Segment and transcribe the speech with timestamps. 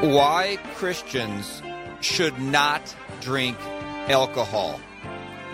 [0.00, 1.62] Why Christians
[2.00, 3.58] should not drink
[4.08, 4.80] alcohol.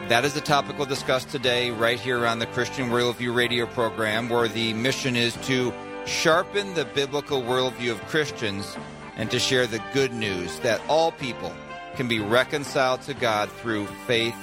[0.07, 4.29] That is the topic we'll discuss today, right here on the Christian Worldview radio program,
[4.29, 5.75] where the mission is to
[6.07, 8.77] sharpen the biblical worldview of Christians
[9.17, 11.53] and to share the good news that all people
[11.97, 14.37] can be reconciled to God through faith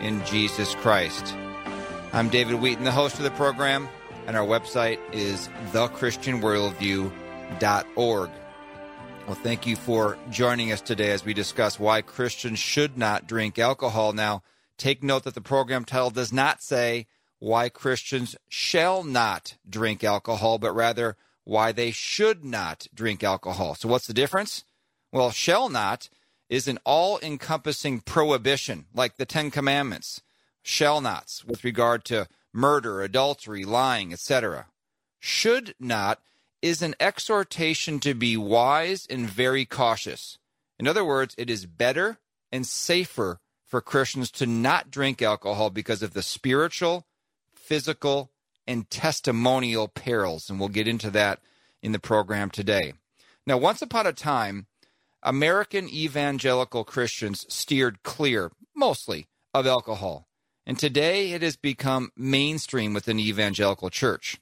[0.00, 1.32] in Jesus Christ.
[2.12, 3.88] I'm David Wheaton, the host of the program,
[4.26, 8.30] and our website is thechristianworldview.org.
[9.26, 13.58] Well, thank you for joining us today as we discuss why Christians should not drink
[13.58, 14.12] alcohol.
[14.12, 14.42] Now,
[14.76, 17.06] take note that the program title does not say
[17.38, 23.74] why Christians shall not drink alcohol, but rather why they should not drink alcohol.
[23.74, 24.62] So, what's the difference?
[25.10, 26.10] Well, shall not
[26.50, 30.20] is an all encompassing prohibition, like the Ten Commandments,
[30.62, 34.66] shall nots with regard to murder, adultery, lying, etc.
[35.18, 36.20] Should not
[36.64, 40.38] is an exhortation to be wise and very cautious.
[40.78, 42.16] In other words, it is better
[42.50, 47.04] and safer for Christians to not drink alcohol because of the spiritual,
[47.54, 48.30] physical,
[48.66, 50.48] and testimonial perils.
[50.48, 51.40] And we'll get into that
[51.82, 52.94] in the program today.
[53.46, 54.66] Now, once upon a time,
[55.22, 60.28] American evangelical Christians steered clear, mostly, of alcohol.
[60.64, 64.40] And today it has become mainstream within the evangelical church.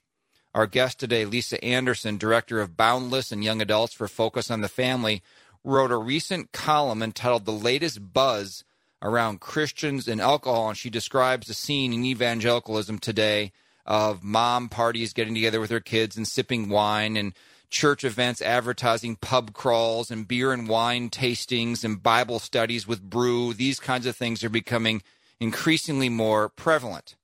[0.55, 4.69] Our guest today, Lisa Anderson, director of Boundless and Young Adults for Focus on the
[4.69, 5.23] Family,
[5.63, 8.63] wrote a recent column entitled The Latest Buzz
[9.01, 10.69] Around Christians and Alcohol.
[10.69, 13.51] And she describes the scene in evangelicalism today
[13.87, 17.33] of mom parties getting together with her kids and sipping wine and
[17.71, 23.53] church events advertising pub crawls and beer and wine tastings and Bible studies with brew.
[23.55, 25.01] These kinds of things are becoming
[25.39, 27.15] increasingly more prevalent.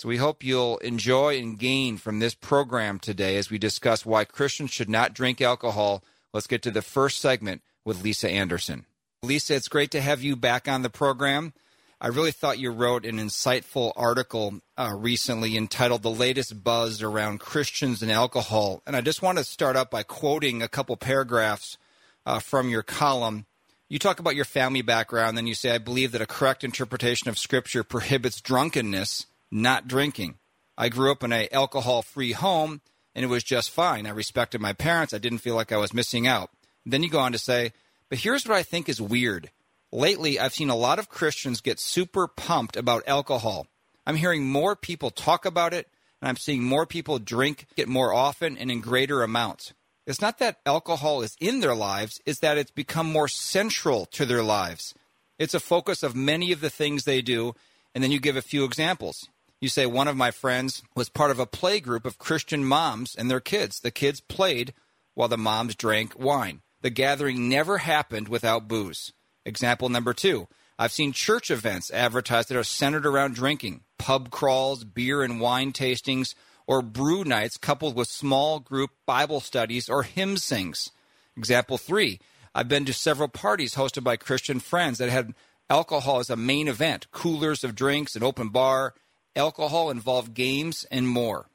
[0.00, 4.24] So we hope you'll enjoy and gain from this program today as we discuss why
[4.24, 6.02] Christians should not drink alcohol.
[6.32, 8.86] Let's get to the first segment with Lisa Anderson.
[9.22, 11.52] Lisa, it's great to have you back on the program.
[12.00, 17.40] I really thought you wrote an insightful article uh, recently entitled The Latest Buzz Around
[17.40, 18.82] Christians and Alcohol.
[18.86, 21.76] And I just want to start up by quoting a couple paragraphs
[22.24, 23.44] uh, from your column.
[23.90, 27.28] You talk about your family background, then you say, I believe that a correct interpretation
[27.28, 30.38] of Scripture prohibits drunkenness not drinking.
[30.76, 32.80] I grew up in a alcohol free home
[33.14, 34.06] and it was just fine.
[34.06, 35.12] I respected my parents.
[35.12, 36.50] I didn't feel like I was missing out.
[36.86, 37.72] Then you go on to say,
[38.08, 39.50] but here's what I think is weird.
[39.92, 43.66] Lately, I've seen a lot of Christians get super pumped about alcohol.
[44.06, 45.88] I'm hearing more people talk about it,
[46.20, 49.72] and I'm seeing more people drink it more often and in greater amounts.
[50.06, 54.24] It's not that alcohol is in their lives, it's that it's become more central to
[54.24, 54.94] their lives.
[55.38, 57.54] It's a focus of many of the things they do,
[57.94, 59.28] and then you give a few examples.
[59.60, 63.14] You say one of my friends was part of a play group of Christian moms
[63.14, 63.80] and their kids.
[63.80, 64.72] The kids played
[65.14, 66.62] while the moms drank wine.
[66.80, 69.12] The gathering never happened without booze.
[69.44, 74.82] Example number two I've seen church events advertised that are centered around drinking, pub crawls,
[74.82, 76.34] beer and wine tastings,
[76.66, 80.90] or brew nights coupled with small group Bible studies or hymn sings.
[81.36, 82.18] Example three
[82.54, 85.34] I've been to several parties hosted by Christian friends that had
[85.68, 88.94] alcohol as a main event, coolers of drinks, an open bar,
[89.36, 91.46] alcohol involved games, and more.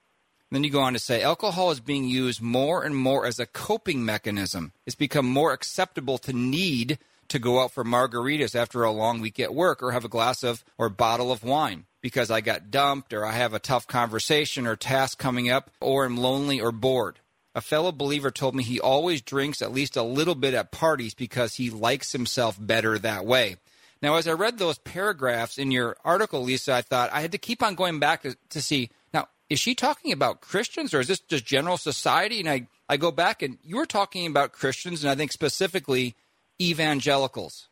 [0.52, 3.46] Then you go on to say alcohol is being used more and more as a
[3.46, 4.72] coping mechanism.
[4.86, 9.40] It's become more acceptable to need to go out for margaritas after a long week
[9.40, 13.14] at work or have a glass of or bottle of wine because I got dumped
[13.14, 17.19] or I have a tough conversation or task coming up or am lonely or bored.
[17.56, 21.14] A fellow believer told me he always drinks at least a little bit at parties
[21.14, 23.56] because he likes himself better that way.
[24.02, 27.38] Now, as I read those paragraphs in your article, Lisa, I thought I had to
[27.38, 31.20] keep on going back to, see now, is she talking about Christians or is this
[31.20, 32.40] just general society?
[32.40, 36.16] And I, I go back and you were talking about Christians and I think specifically
[36.62, 37.70] evangelicals.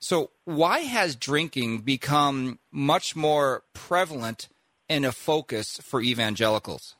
[0.00, 4.48] So, why has drinking become much more prevalent
[4.88, 6.94] and a focus for evangelicals?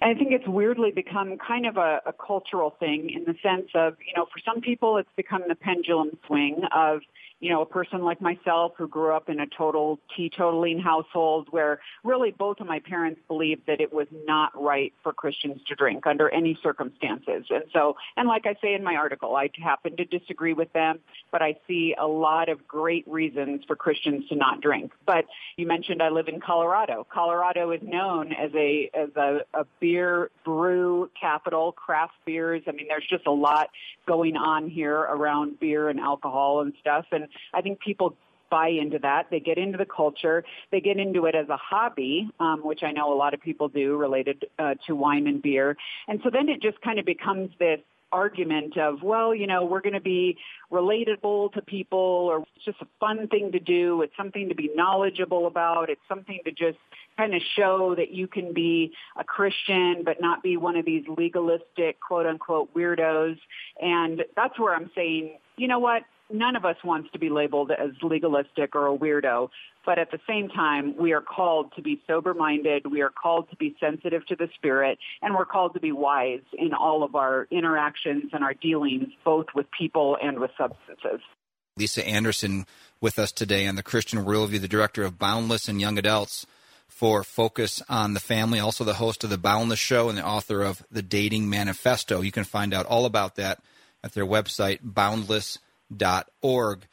[0.00, 3.96] I think it's weirdly become kind of a, a, cultural thing in the sense of,
[4.06, 7.00] you know, for some people it's become the pendulum swing of
[7.40, 11.80] you know, a person like myself who grew up in a total teetotaling household where
[12.02, 16.06] really both of my parents believed that it was not right for Christians to drink
[16.06, 17.44] under any circumstances.
[17.50, 21.00] And so, and like I say in my article, I happen to disagree with them,
[21.30, 24.92] but I see a lot of great reasons for Christians to not drink.
[25.04, 25.26] But
[25.58, 27.06] you mentioned I live in Colorado.
[27.12, 32.62] Colorado is known as a, as a, a beer brew capital, craft beers.
[32.66, 33.68] I mean, there's just a lot
[34.06, 37.04] going on here around beer and alcohol and stuff.
[37.12, 38.16] And I think people
[38.50, 39.26] buy into that.
[39.30, 40.44] They get into the culture.
[40.70, 43.68] They get into it as a hobby, um, which I know a lot of people
[43.68, 45.76] do related uh, to wine and beer.
[46.08, 47.80] And so then it just kind of becomes this
[48.12, 50.38] argument of, well, you know, we're going to be
[50.70, 54.02] relatable to people or it's just a fun thing to do.
[54.02, 55.90] It's something to be knowledgeable about.
[55.90, 56.78] It's something to just
[57.16, 61.04] kind of show that you can be a Christian but not be one of these
[61.08, 63.38] legalistic quote unquote weirdos.
[63.80, 66.02] And that's where I'm saying, you know what?
[66.30, 69.48] None of us wants to be labeled as legalistic or a weirdo.
[69.84, 72.90] But at the same time, we are called to be sober minded.
[72.90, 76.40] We are called to be sensitive to the spirit and we're called to be wise
[76.52, 81.20] in all of our interactions and our dealings, both with people and with substances.
[81.76, 82.66] Lisa Anderson
[83.00, 86.46] with us today on the Christian Worldview, the director of Boundless and Young Adults
[86.88, 90.62] for Focus on the Family, also the host of the Boundless Show and the author
[90.62, 92.22] of The Dating Manifesto.
[92.22, 93.60] You can find out all about that
[94.02, 94.78] at their website,
[95.90, 96.86] boundless.org.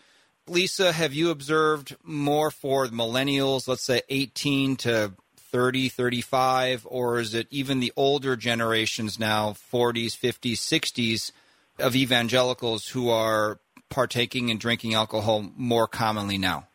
[0.47, 7.33] Lisa, have you observed more for millennials, let's say 18 to 30, 35, or is
[7.33, 11.31] it even the older generations now, 40s, 50s, 60s,
[11.79, 13.59] of evangelicals who are
[13.89, 16.67] partaking and drinking alcohol more commonly now?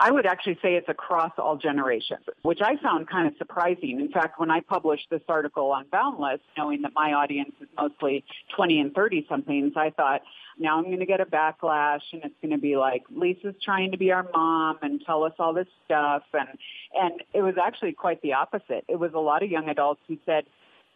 [0.00, 4.00] I would actually say it's across all generations, which I found kind of surprising.
[4.00, 8.24] In fact, when I published this article on Boundless, knowing that my audience is mostly
[8.56, 10.22] 20 and 30 somethings, I thought,
[10.60, 13.90] now I'm going to get a backlash and it's going to be like Lisa's trying
[13.92, 16.48] to be our mom and tell us all this stuff and
[16.94, 18.84] and it was actually quite the opposite.
[18.88, 20.44] It was a lot of young adults who said,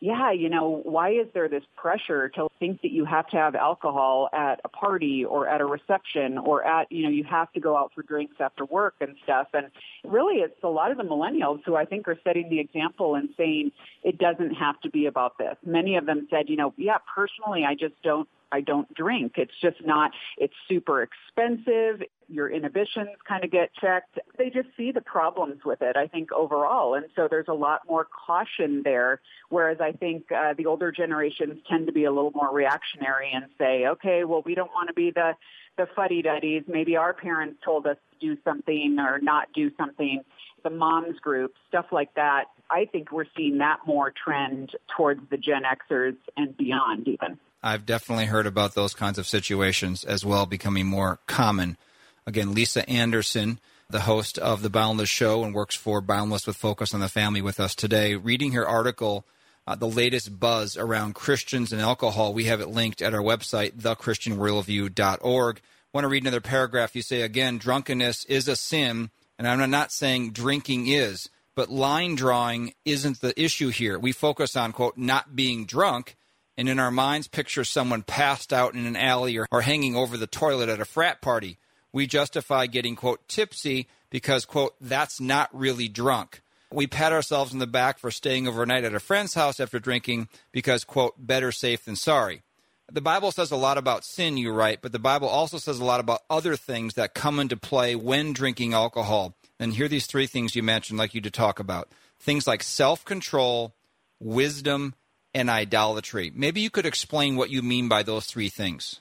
[0.00, 3.54] yeah, you know, why is there this pressure to think that you have to have
[3.54, 7.60] alcohol at a party or at a reception or at, you know, you have to
[7.60, 9.48] go out for drinks after work and stuff.
[9.54, 9.68] And
[10.04, 13.30] really it's a lot of the millennials who I think are setting the example and
[13.36, 13.72] saying
[14.02, 15.56] it doesn't have to be about this.
[15.64, 19.32] Many of them said, you know, yeah, personally I just don't I don't drink.
[19.36, 22.06] It's just not, it's super expensive.
[22.28, 24.18] Your inhibitions kind of get checked.
[24.38, 26.94] They just see the problems with it, I think, overall.
[26.94, 29.20] And so there's a lot more caution there.
[29.48, 33.46] Whereas I think uh, the older generations tend to be a little more reactionary and
[33.58, 35.32] say, okay, well, we don't want to be the,
[35.76, 36.62] the fuddy-duddies.
[36.68, 40.22] Maybe our parents told us to do something or not do something.
[40.62, 42.44] The moms group, stuff like that.
[42.70, 47.38] I think we're seeing that more trend towards the Gen Xers and beyond even.
[47.66, 51.78] I've definitely heard about those kinds of situations as well becoming more common.
[52.26, 53.58] Again, Lisa Anderson,
[53.88, 57.40] the host of the Boundless Show and works for Boundless with Focus on the Family
[57.40, 59.24] with us today, reading her article,
[59.66, 62.34] uh, The Latest Buzz Around Christians and Alcohol.
[62.34, 65.60] We have it linked at our website, thechristianworldview.org.
[65.94, 66.94] Want to read another paragraph?
[66.94, 69.08] You say, again, drunkenness is a sin,
[69.38, 73.98] and I'm not saying drinking is, but line drawing isn't the issue here.
[73.98, 76.16] We focus on, quote, not being drunk
[76.56, 80.16] and in our minds picture someone passed out in an alley or, or hanging over
[80.16, 81.58] the toilet at a frat party.
[81.92, 86.42] We justify getting, quote, tipsy because, quote, that's not really drunk.
[86.72, 90.28] We pat ourselves on the back for staying overnight at a friend's house after drinking
[90.50, 92.42] because, quote, better safe than sorry.
[92.90, 95.84] The Bible says a lot about sin, you write, but the Bible also says a
[95.84, 99.36] lot about other things that come into play when drinking alcohol.
[99.58, 102.62] And here are these three things you mentioned, like you to talk about things like
[102.62, 103.74] self control,
[104.18, 104.94] wisdom,
[105.34, 106.32] and idolatry.
[106.34, 109.00] Maybe you could explain what you mean by those three things.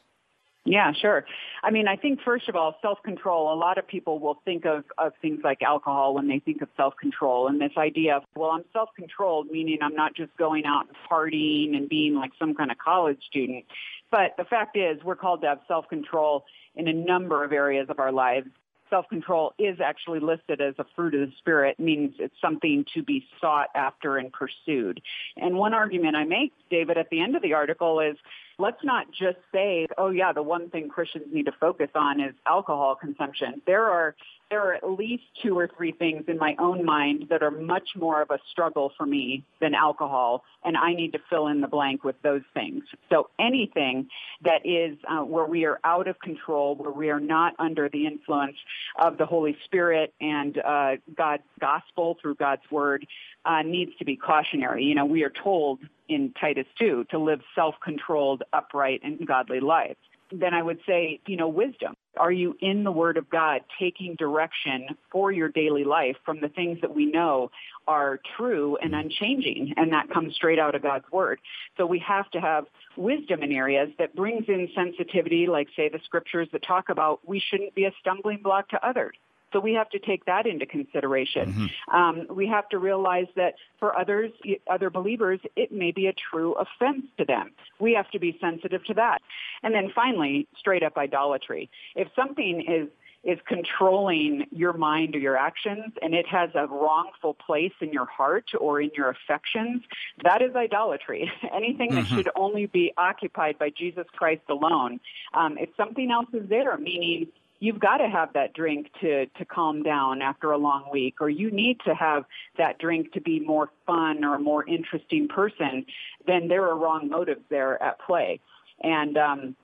[0.66, 1.26] Yeah, sure.
[1.62, 4.86] I mean, I think first of all, self-control, a lot of people will think of,
[4.98, 8.64] of things like alcohol when they think of self-control and this idea of, well, I'm
[8.72, 12.78] self-controlled, meaning I'm not just going out and partying and being like some kind of
[12.78, 13.66] college student.
[14.10, 18.00] But the fact is, we're called to have self-control in a number of areas of
[18.00, 18.48] our lives
[18.94, 23.26] self-control is actually listed as a fruit of the spirit means it's something to be
[23.42, 25.02] sought after and pursued.
[25.36, 28.18] And one argument I make, David, at the end of the article is
[28.58, 32.34] let's not just say, oh yeah, the one thing Christians need to focus on is
[32.46, 33.62] alcohol consumption.
[33.66, 34.16] There are
[34.50, 37.90] there are at least two or three things in my own mind that are much
[37.96, 41.68] more of a struggle for me than alcohol, and I need to fill in the
[41.68, 42.84] blank with those things.
[43.10, 44.10] So anything
[44.44, 48.06] that is uh, where we are out of control, where we are not under the
[48.06, 48.58] influence
[49.02, 53.08] of the Holy Spirit and uh, God's gospel through God's word,
[53.46, 54.84] uh, needs to be cautionary.
[54.84, 55.80] You know, we are told
[56.14, 59.98] in Titus 2 to live self-controlled, upright, and godly lives
[60.40, 61.96] then I would say, you know, wisdom.
[62.18, 66.50] Are you in the Word of God taking direction for your daily life from the
[66.50, 67.52] things that we know
[67.88, 69.08] are true and mm-hmm.
[69.08, 69.74] unchanging?
[69.78, 71.40] And that comes straight out of God's Word.
[71.78, 72.66] So we have to have
[72.98, 77.40] wisdom in areas that brings in sensitivity, like say the scriptures that talk about we
[77.40, 79.16] shouldn't be a stumbling block to others.
[79.54, 81.54] So we have to take that into consideration.
[81.54, 81.96] Mm-hmm.
[81.96, 84.32] Um, we have to realize that for others,
[84.70, 87.52] other believers, it may be a true offense to them.
[87.80, 89.22] We have to be sensitive to that.
[89.62, 91.70] And then finally, straight up idolatry.
[91.96, 92.90] If something is
[93.24, 98.06] is controlling your mind or your actions and it has a wrongful place in your
[98.06, 99.82] heart or in your affections,
[100.24, 101.32] that is idolatry.
[101.56, 102.00] Anything mm-hmm.
[102.00, 105.00] that should only be occupied by Jesus Christ alone.
[105.34, 107.28] Um, if something else is there, meaning
[107.64, 111.30] you've got to have that drink to to calm down after a long week or
[111.30, 112.26] you need to have
[112.58, 115.86] that drink to be more fun or a more interesting person
[116.28, 118.42] then there are wrong motives there at play.
[118.82, 119.56] And um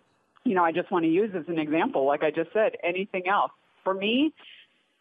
[0.46, 3.27] you know i just want to use as an example like i just said anything
[3.27, 3.51] else.
[3.84, 4.34] For me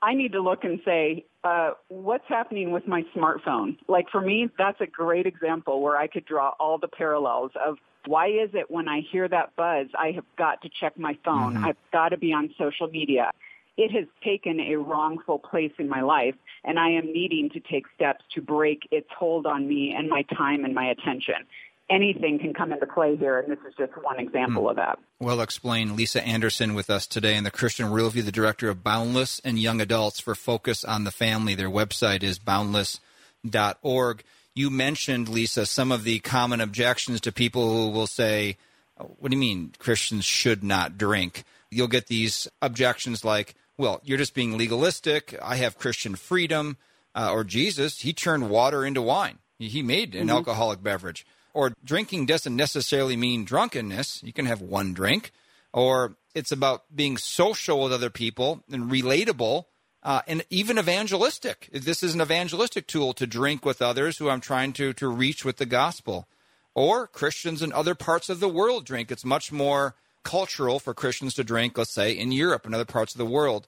[0.01, 3.77] I need to look and say, uh, what's happening with my smartphone?
[3.89, 7.79] Like for me, that's a great example where I could draw all the parallels of
[8.07, 11.55] why is it when I hear that buzz, I have got to check my phone.
[11.55, 11.65] Mm-hmm.
[11.65, 13.31] I've got to be on social media.
[13.77, 17.85] It has taken a wrongful place in my life, and I am needing to take
[17.95, 21.47] steps to break its hold on me and my time and my attention.
[21.91, 24.71] Anything can come into play here, and this is just one example mm.
[24.71, 24.99] of that.
[25.21, 25.97] Well explained.
[25.97, 29.81] Lisa Anderson with us today in the Christian Worldview, the director of Boundless and Young
[29.81, 31.55] Adults for Focus on the Family.
[31.55, 34.25] Their website is boundless.org
[34.59, 38.57] you mentioned, Lisa, some of the common objections to people who will say,
[38.97, 41.45] What do you mean Christians should not drink?
[41.71, 45.39] You'll get these objections like, Well, you're just being legalistic.
[45.41, 46.77] I have Christian freedom.
[47.15, 50.31] Uh, or Jesus, he turned water into wine, he made an mm-hmm.
[50.31, 51.25] alcoholic beverage.
[51.55, 54.23] Or drinking doesn't necessarily mean drunkenness.
[54.23, 55.33] You can have one drink.
[55.73, 59.65] Or it's about being social with other people and relatable
[60.03, 61.69] uh, and even evangelistic.
[61.73, 65.45] This is an evangelistic tool to drink with others who I'm trying to, to reach
[65.45, 66.29] with the gospel.
[66.75, 69.11] Or Christians in other parts of the world drink.
[69.11, 73.15] It's much more cultural for Christians to drink, let's say, in Europe and other parts
[73.15, 73.67] of the world.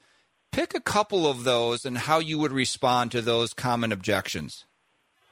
[0.53, 4.65] Pick a couple of those and how you would respond to those common objections.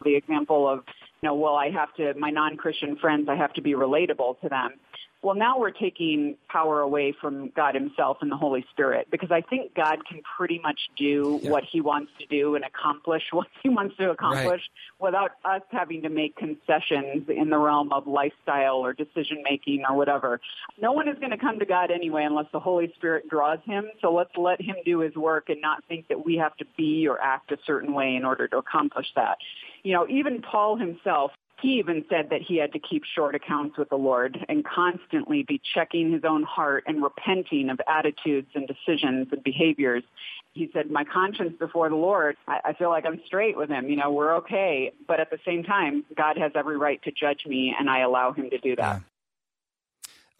[0.05, 0.85] The example of,
[1.23, 4.41] you know, well, I have to, my non Christian friends, I have to be relatable
[4.41, 4.73] to them
[5.21, 9.41] well, now we're taking power away from God Himself and the Holy Spirit because I
[9.41, 11.51] think God can pretty much do yeah.
[11.51, 14.63] what He wants to do and accomplish what He wants to accomplish
[15.01, 15.01] right.
[15.01, 19.97] without us having to make concessions in the realm of lifestyle or decision making or
[19.97, 20.41] whatever.
[20.81, 23.87] No one is going to come to God anyway unless the Holy Spirit draws Him.
[24.01, 27.09] So let's let Him do His work and not think that we have to be
[27.09, 29.39] or act a certain way in order to accomplish that.
[29.83, 33.77] You know, even Paul himself he even said that he had to keep short accounts
[33.77, 38.69] with the Lord and constantly be checking his own heart and repenting of attitudes and
[38.69, 40.05] decisions and behaviors.
[40.53, 43.89] He said, my conscience before the Lord, I, I feel like I'm straight with him.
[43.89, 44.93] You know, we're okay.
[45.07, 48.33] But at the same time, God has every right to judge me and I allow
[48.33, 48.83] him to do that.
[48.83, 49.01] Yeah.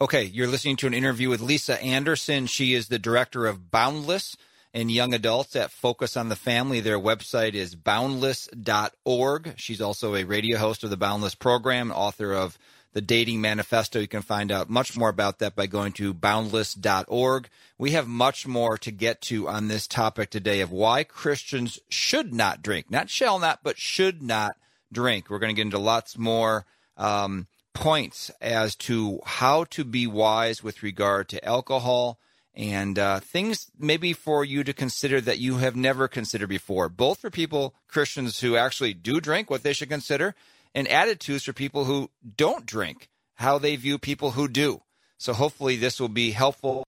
[0.01, 2.45] Okay, you're listening to an interview with Lisa Anderson.
[2.45, 4.37] She is the director of Boundless
[4.73, 6.79] and young adults at Focus on the Family.
[6.79, 9.53] Their website is boundless.org.
[9.57, 12.57] She's also a radio host of the Boundless program, author of
[12.93, 13.99] the Dating Manifesto.
[13.99, 17.49] You can find out much more about that by going to boundless.org.
[17.77, 22.33] We have much more to get to on this topic today of why Christians should
[22.33, 24.51] not drink, not shall not, but should not
[24.91, 25.29] drink.
[25.29, 26.65] We're going to get into lots more
[26.97, 32.19] um, points as to how to be wise with regard to alcohol
[32.55, 37.19] and uh, things maybe for you to consider that you have never considered before, both
[37.19, 40.35] for people, Christians who actually do drink, what they should consider,
[40.75, 44.81] and attitudes for people who don't drink, how they view people who do.
[45.17, 46.83] So hopefully this will be helpful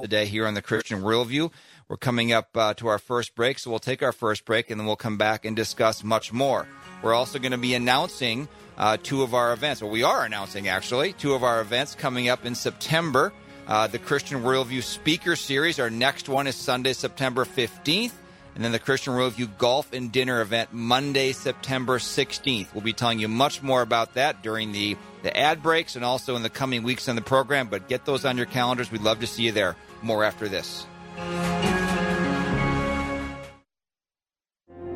[0.00, 1.52] today here on the Christian Worldview.
[1.88, 4.78] We're coming up uh, to our first break, so we'll take our first break and
[4.78, 6.66] then we'll come back and discuss much more.
[7.02, 9.82] We're also going to be announcing uh, two of our events.
[9.82, 13.32] Well, we are announcing actually two of our events coming up in September
[13.70, 15.78] uh, the Christian Worldview Speaker Series.
[15.78, 18.10] Our next one is Sunday, September 15th.
[18.56, 22.74] And then the Christian Worldview Golf and Dinner event Monday, September 16th.
[22.74, 26.34] We'll be telling you much more about that during the, the ad breaks and also
[26.34, 27.68] in the coming weeks in the program.
[27.68, 28.90] But get those on your calendars.
[28.90, 29.76] We'd love to see you there.
[30.02, 30.84] More after this.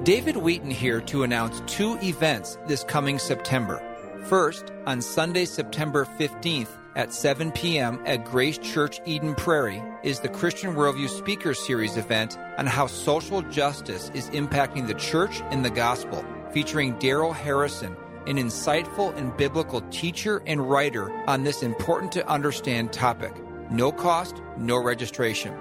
[0.02, 3.80] David Wheaton here to announce two events this coming September.
[4.24, 8.00] First, on Sunday, September 15th, at 7 p.m.
[8.06, 13.42] at Grace Church Eden Prairie is the Christian Worldview Speaker Series event on how social
[13.42, 17.96] justice is impacting the church and the gospel, featuring Darrell Harrison,
[18.26, 23.34] an insightful and biblical teacher and writer on this important to understand topic.
[23.70, 25.54] No cost, no registration.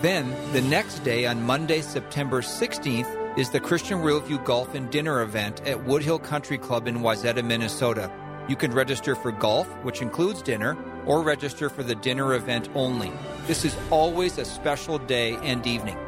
[0.00, 5.22] Then, the next day on Monday, September 16th, is the Christian Worldview Golf and Dinner
[5.22, 8.10] event at Woodhill Country Club in Wayzata, Minnesota.
[8.48, 13.12] You can register for golf, which includes dinner, or register for the dinner event only.
[13.46, 15.98] This is always a special day and evening.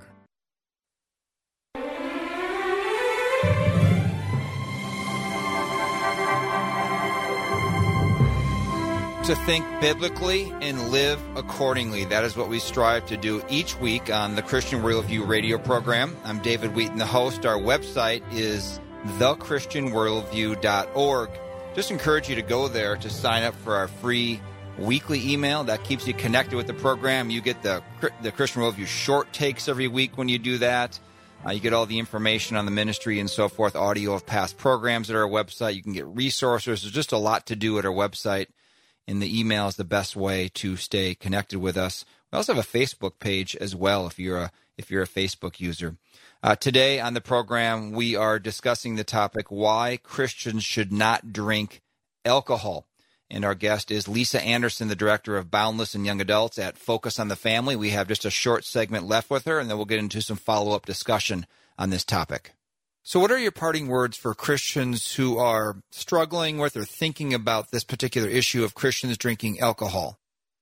[9.32, 12.04] to think biblically and live accordingly.
[12.06, 16.18] That is what we strive to do each week on the Christian Worldview radio program.
[16.26, 17.46] I'm David Wheaton, the host.
[17.46, 18.82] Our website is
[19.20, 21.30] thechristianworldview.org.
[21.76, 24.42] Just encourage you to go there to sign up for our free
[24.78, 27.30] weekly email that keeps you connected with the program.
[27.30, 27.82] You get the
[28.22, 31.00] the Christian Worldview short takes every week when you do that.
[31.46, 34.58] Uh, you get all the information on the ministry and so forth, audio of past
[34.58, 35.76] programs at our website.
[35.76, 36.82] You can get resources.
[36.82, 38.48] There's just a lot to do at our website
[39.08, 42.06] and the email is the best way to stay connected with us.
[42.32, 45.60] We also have a Facebook page as well if you're a if you're a Facebook
[45.60, 45.98] user.
[46.42, 51.82] Uh, today on the program, we are discussing the topic why Christians should not drink
[52.26, 52.88] alcohol.
[53.34, 57.18] And our guest is Lisa Anderson, the director of Boundless and Young Adults at Focus
[57.18, 57.78] on the Family.
[57.78, 60.36] We have just a short segment left with her, and then we'll get into some
[60.36, 61.46] follow up discussion
[61.80, 62.52] on this topic.
[63.04, 67.72] So, what are your parting words for Christians who are struggling with or thinking about
[67.72, 70.20] this particular issue of Christians drinking alcohol?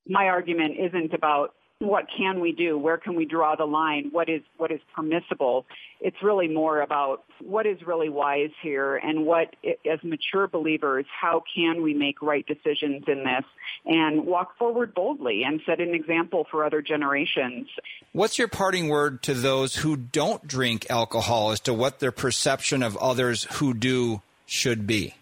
[0.08, 2.78] My argument isn't about what can we do?
[2.78, 4.10] Where can we draw the line?
[4.12, 5.66] What is what is permissible?
[6.02, 9.56] It's really more about what is really wise here and what
[9.90, 13.46] as mature believers, how can we make right decisions in this
[13.86, 17.70] and walk forward boldly and set an example for other generations.
[18.12, 22.84] What's your parting word to those who don't drink alcohol as to what their perception
[22.84, 25.14] of others who do should be?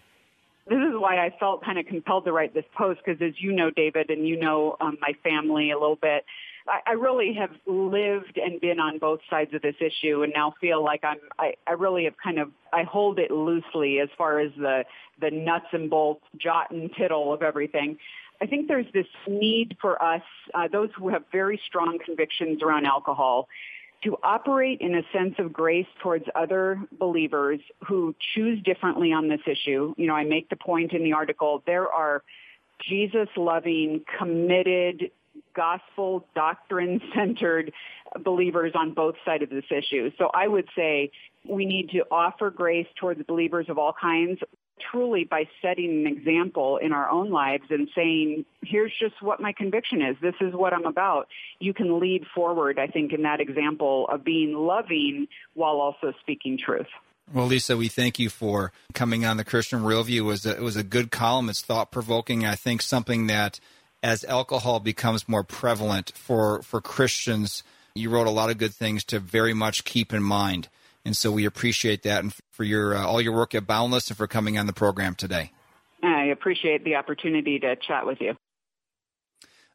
[0.68, 3.52] this is why I felt kind of compelled to write this post because, as you
[3.52, 6.24] know, David, and you know um, my family a little bit,
[6.68, 10.54] I, I really have lived and been on both sides of this issue, and now
[10.60, 11.18] feel like I'm.
[11.38, 12.50] I, I really have kind of.
[12.72, 14.84] I hold it loosely as far as the
[15.20, 17.98] the nuts and bolts, jot and tittle of everything.
[18.40, 20.22] I think there's this need for us,
[20.54, 23.48] uh, those who have very strong convictions around alcohol,
[24.04, 29.40] to operate in a sense of grace towards other believers who choose differently on this
[29.46, 29.92] issue.
[29.96, 32.22] You know, I make the point in the article, there are
[32.88, 35.10] Jesus loving, committed,
[35.54, 37.72] gospel doctrine centered
[38.22, 40.10] believers on both sides of this issue.
[40.18, 41.10] So I would say
[41.48, 44.40] we need to offer grace towards believers of all kinds
[44.90, 49.52] truly by setting an example in our own lives and saying, here's just what my
[49.52, 50.16] conviction is.
[50.22, 51.28] This is what I'm about.
[51.58, 56.58] You can lead forward, I think, in that example of being loving while also speaking
[56.64, 56.86] truth.
[57.32, 60.18] Well, Lisa, we thank you for coming on the Christian Worldview.
[60.18, 61.50] It was a, it was a good column.
[61.50, 62.46] It's thought provoking.
[62.46, 63.60] I think something that
[64.02, 67.62] as alcohol becomes more prevalent for, for Christians,
[67.94, 70.68] you wrote a lot of good things to very much keep in mind.
[71.04, 74.16] And so we appreciate that and for your uh, all your work at Boundless and
[74.16, 75.52] for coming on the program today.
[76.02, 78.36] I appreciate the opportunity to chat with you.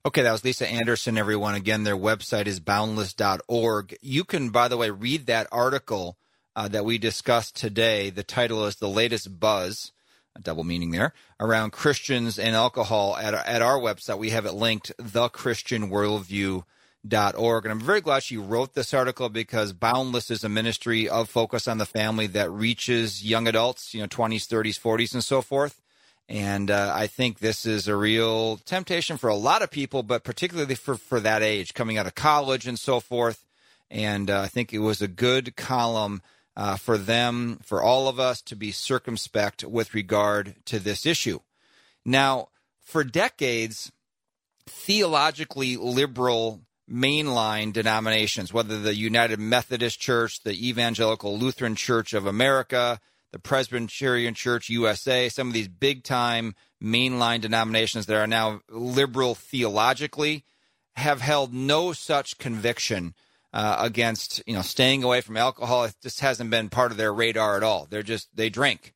[0.06, 1.56] Okay, that was Lisa Anderson, everyone.
[1.56, 3.98] Again, their website is boundless.org.
[4.02, 6.18] You can, by the way, read that article
[6.58, 8.10] uh, that we discussed today.
[8.10, 9.93] The title is The Latest Buzz
[10.36, 14.18] a double meaning there around Christians and alcohol at at our website.
[14.18, 17.66] We have it linked thechristianworldview.org.
[17.66, 21.68] And I'm very glad she wrote this article because Boundless is a ministry of focus
[21.68, 25.80] on the family that reaches young adults, you know, 20s, 30s, 40s, and so forth.
[26.30, 30.24] And uh, I think this is a real temptation for a lot of people, but
[30.24, 33.46] particularly for, for that age, coming out of college and so forth.
[33.92, 36.22] And uh, I think it was a good column
[36.56, 41.40] uh, for them, for all of us to be circumspect with regard to this issue.
[42.06, 42.50] Now,
[42.82, 43.92] for decades,
[44.68, 53.00] theologically liberal mainline denominations, whether the United Methodist Church, the Evangelical Lutheran Church of America,
[53.32, 59.34] the Presbyterian Church USA, some of these big time mainline denominations that are now liberal
[59.34, 60.44] theologically,
[60.96, 63.16] have held no such conviction
[63.54, 65.86] uh, against you know staying away from alcohol.
[65.86, 67.88] It just hasn't been part of their radar at all.
[67.90, 68.94] They're just they drink.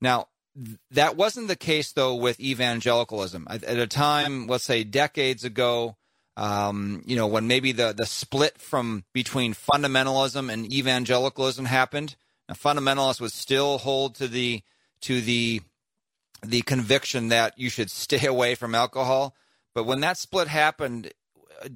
[0.00, 0.28] Now
[0.90, 3.46] that wasn't the case though with evangelicalism.
[3.48, 5.96] At, at a time, let's say decades ago,
[6.36, 12.16] um, you know, when maybe the the split from between fundamentalism and evangelicalism happened.
[12.52, 14.62] Fundamentalists would still hold to the
[15.00, 15.62] to the
[16.44, 19.34] the conviction that you should stay away from alcohol.
[19.74, 21.12] But when that split happened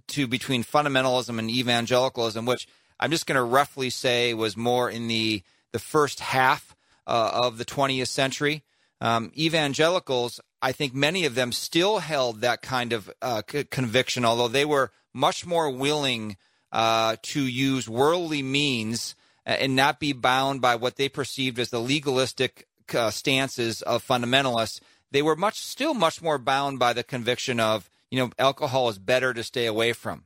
[0.09, 5.09] to between fundamentalism and evangelicalism, which I'm just going to roughly say was more in
[5.09, 6.75] the the first half
[7.07, 8.64] uh, of the 20th century,
[9.01, 14.25] um, evangelicals, I think many of them still held that kind of uh, c- conviction,
[14.25, 16.37] although they were much more willing
[16.73, 19.14] uh, to use worldly means
[19.47, 24.07] uh, and not be bound by what they perceived as the legalistic uh, stances of
[24.07, 28.88] fundamentalists, they were much still much more bound by the conviction of you know alcohol
[28.88, 30.25] is better to stay away from.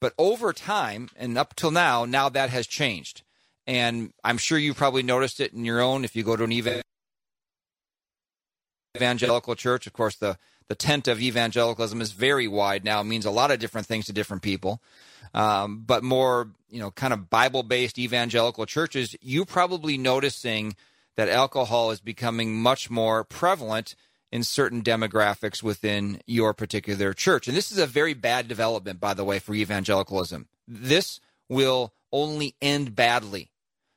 [0.00, 3.22] But over time and up till now, now that has changed,
[3.66, 6.04] and I'm sure you probably noticed it in your own.
[6.04, 6.82] If you go to an
[8.96, 13.00] evangelical church, of course the the tent of evangelicalism is very wide now.
[13.00, 14.80] It means a lot of different things to different people.
[15.34, 20.76] Um, but more, you know, kind of Bible based evangelical churches, you probably noticing
[21.16, 23.94] that alcohol is becoming much more prevalent
[24.32, 27.46] in certain demographics within your particular church.
[27.46, 30.48] And this is a very bad development, by the way, for evangelicalism.
[30.66, 33.50] This will only end badly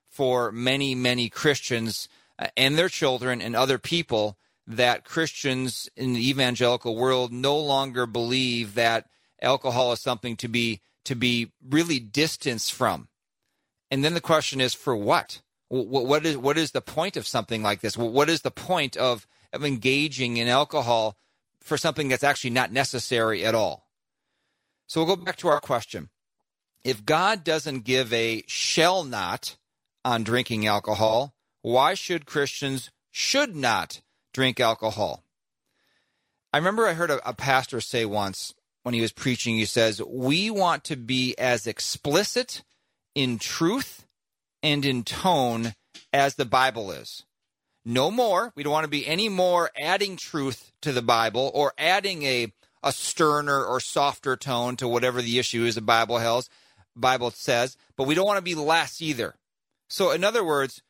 [0.09, 6.29] for many, many Christians uh, and their children and other people that Christians in the
[6.29, 9.07] evangelical world no longer believe that
[9.41, 13.07] alcohol is something to be to be really distanced from.
[13.91, 15.41] And then the question is for what?
[15.69, 17.97] What is what is the point of something like this?
[17.97, 21.17] What is the point of of engaging in alcohol
[21.59, 23.87] for something that's actually not necessary at all?
[24.87, 26.09] So we'll go back to our question.
[26.83, 29.57] If God doesn't give a shall not
[30.03, 34.01] on drinking alcohol, why should Christians should not
[34.33, 35.23] drink alcohol?
[36.53, 39.99] I remember I heard a, a pastor say once when he was preaching, he says,
[40.03, 42.61] We want to be as explicit
[43.15, 44.05] in truth
[44.61, 45.73] and in tone
[46.13, 47.23] as the Bible is.
[47.85, 48.51] No more.
[48.55, 52.51] We don't want to be any more adding truth to the Bible or adding a,
[52.81, 56.49] a sterner or softer tone to whatever the issue is the Bible has,
[56.95, 59.35] Bible says, but we don't want to be less either.
[59.87, 60.81] So, in other words,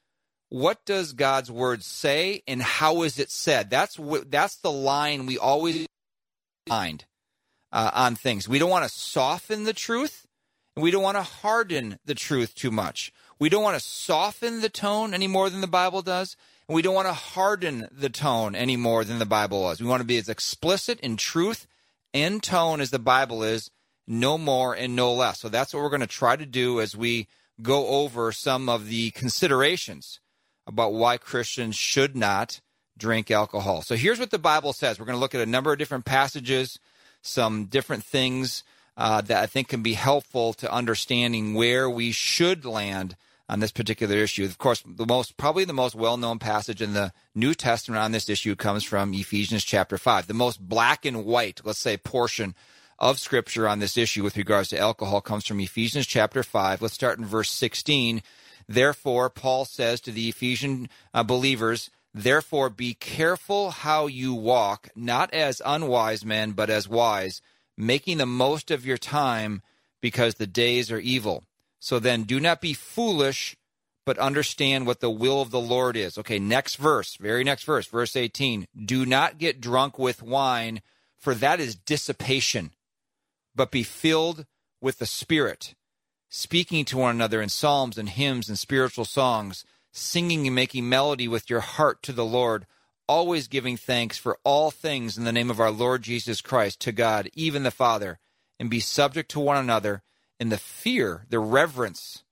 [0.50, 3.70] what does God's word say and how is it said?
[3.70, 5.86] That's that's the line we always
[6.68, 7.04] find
[7.72, 8.48] uh, on things.
[8.48, 10.28] We don't want to soften the truth,
[10.76, 13.12] and we don't want to harden the truth too much.
[13.38, 16.38] We don't want to soften the tone any more than the Bible does.
[16.68, 19.82] And we don't want to harden the tone any more than the Bible does.
[19.82, 21.68] We want to be as explicit in truth
[22.14, 23.70] and tone as the Bible is,
[24.08, 25.40] no more and no less.
[25.40, 27.28] So that's what we're going to try to do as we
[27.62, 30.20] go over some of the considerations
[30.68, 32.62] about why Christians should not
[32.98, 33.82] drink alcohol.
[33.82, 35.00] So here's what the Bible says.
[35.00, 36.80] We're going to look at a number of different passages,
[37.22, 38.64] some different things
[38.98, 43.16] uh, that I think can be helpful to understanding where we should land
[43.48, 44.46] on this particular issue.
[44.46, 48.30] Of course, the most probably the most well-known passage in the New Testament on this
[48.30, 50.28] issue comes from Ephesians chapter 5.
[50.28, 52.56] The most black and white, let's say, portion
[52.98, 56.82] of scripture on this issue with regards to alcohol comes from Ephesians chapter 5.
[56.82, 58.24] Let's start in verse 16.
[58.68, 65.34] Therefore, Paul says to the Ephesian uh, believers, Therefore, be careful how you walk, not
[65.34, 67.42] as unwise men, but as wise,
[67.78, 69.62] making the most of your time
[70.02, 71.44] because the days are evil.
[71.86, 73.56] So then do not be foolish,
[74.08, 76.18] but understand what the will of the Lord is.
[76.18, 78.66] Okay, next verse, very next verse, verse 18.
[78.88, 80.82] Do not get drunk with wine,
[81.16, 82.72] for that is dissipation,
[83.54, 84.48] but be filled
[84.82, 85.76] with the Spirit,
[86.28, 91.28] speaking to one another in psalms and hymns and spiritual songs, singing and making melody
[91.28, 92.66] with your heart to the Lord
[93.08, 96.92] always giving thanks for all things in the name of our Lord Jesus Christ to
[96.92, 98.18] God, even the Father,
[98.60, 100.02] and be subject to one another
[100.40, 102.24] in the fear, the reverence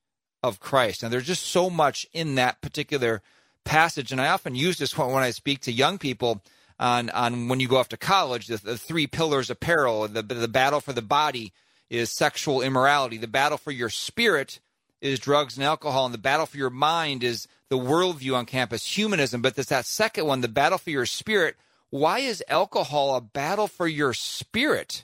[0.42, 1.04] of Christ.
[1.04, 3.22] Now, there's just so much in that particular
[3.64, 6.42] passage, and I often use this when I speak to young people
[6.80, 10.22] on, on when you go off to college, the, the three pillars of peril, the,
[10.22, 11.54] the battle for the body
[11.90, 14.60] is sexual immorality, the battle for your spirit
[15.00, 18.86] is drugs and alcohol, and the battle for your mind is the worldview on campus,
[18.86, 19.42] humanism.
[19.42, 21.56] But there's that second one, the battle for your spirit.
[21.90, 25.04] Why is alcohol a battle for your spirit?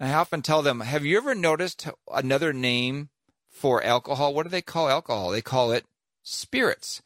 [0.00, 3.10] I often tell them, have you ever noticed another name
[3.48, 4.34] for alcohol?
[4.34, 5.30] What do they call alcohol?
[5.30, 5.84] They call it
[6.22, 7.00] spirits.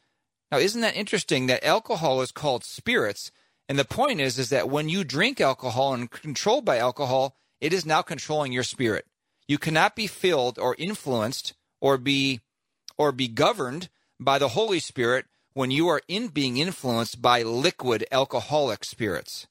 [0.51, 3.31] Now, isn't that interesting that alcohol is called spirits?
[3.67, 7.71] And the point is, is that when you drink alcohol and controlled by alcohol, it
[7.71, 9.05] is now controlling your spirit.
[9.47, 12.41] You cannot be filled or influenced or be
[12.97, 18.05] or be governed by the Holy Spirit when you are in being influenced by liquid
[18.11, 19.47] alcoholic spirits.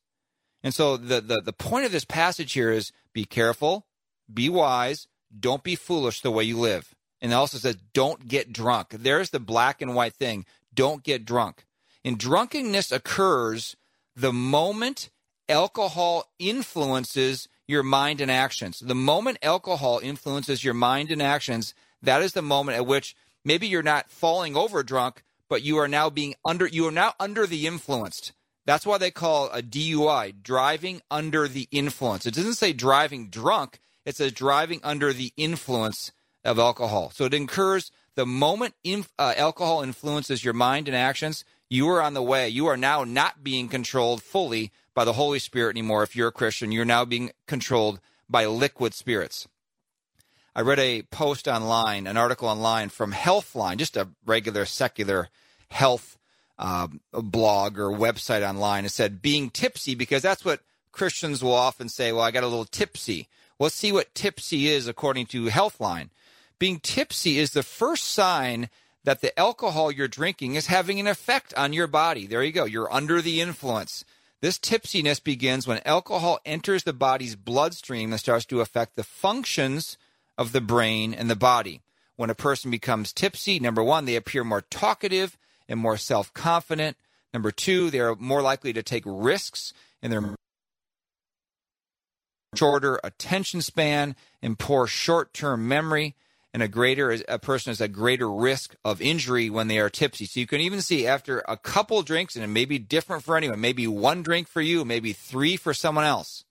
[0.62, 3.86] And so the, the, the point of this passage here is be careful,
[4.32, 5.06] be wise,
[5.38, 6.94] don't be foolish the way you live.
[7.20, 8.88] And it also says don't get drunk.
[8.90, 10.46] There's the black and white thing.
[10.74, 11.64] Don't get drunk.
[12.04, 13.76] And drunkenness occurs
[14.14, 15.10] the moment
[15.48, 18.80] alcohol influences your mind and actions.
[18.80, 23.66] The moment alcohol influences your mind and actions, that is the moment at which maybe
[23.66, 27.46] you're not falling over drunk, but you are now being under you are now under
[27.46, 28.32] the influenced.
[28.68, 32.26] That's why they call a DUI driving under the influence.
[32.26, 36.12] It doesn't say driving drunk, it says driving under the influence
[36.44, 37.11] of alcohol.
[37.14, 42.02] So it incurs the moment inf- uh, alcohol influences your mind and actions, you are
[42.02, 42.46] on the way.
[42.50, 46.02] You are now not being controlled fully by the Holy Spirit anymore.
[46.02, 49.48] If you're a Christian, you're now being controlled by liquid spirits.
[50.54, 55.31] I read a post online, an article online from Healthline, just a regular secular
[55.70, 56.18] health
[56.58, 58.84] uh, blog or website online.
[58.84, 60.60] It said being tipsy because that's what
[60.92, 62.12] Christians will often say.
[62.12, 63.28] Well, I got a little tipsy.
[63.58, 66.10] Let's see what tipsy is according to Healthline.
[66.58, 68.68] Being tipsy is the first sign
[69.04, 72.26] that the alcohol you're drinking is having an effect on your body.
[72.26, 72.64] There you go.
[72.64, 74.04] You're under the influence.
[74.40, 79.96] This tipsiness begins when alcohol enters the body's bloodstream and starts to affect the functions
[80.36, 81.80] of the brain and the body.
[82.16, 85.36] When a person becomes tipsy, number one, they appear more talkative
[85.68, 86.96] and more self confident.
[87.33, 90.35] Number two, they are more likely to take risks in their
[92.54, 96.14] shorter attention span and poor short term memory
[96.54, 100.24] and a greater a person is a greater risk of injury when they are tipsy.
[100.24, 103.37] So you can even see after a couple drinks, and it may be different for
[103.37, 106.44] anyone, maybe one drink for you, maybe three for someone else.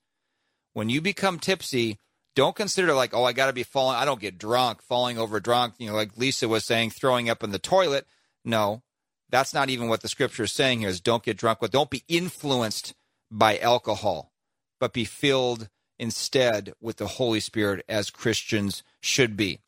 [0.72, 1.98] When you become tipsy,
[2.36, 3.96] don't consider like, oh, I got to be falling.
[3.96, 5.74] I don't get drunk, falling over drunk.
[5.78, 8.06] You know, like Lisa was saying, throwing up in the toilet.
[8.44, 8.82] No,
[9.30, 10.88] that's not even what the scripture is saying here.
[10.88, 12.94] Is don't get drunk, with, don't be influenced
[13.30, 14.32] by alcohol,
[14.80, 19.60] but be filled instead with the Holy Spirit as Christians should be.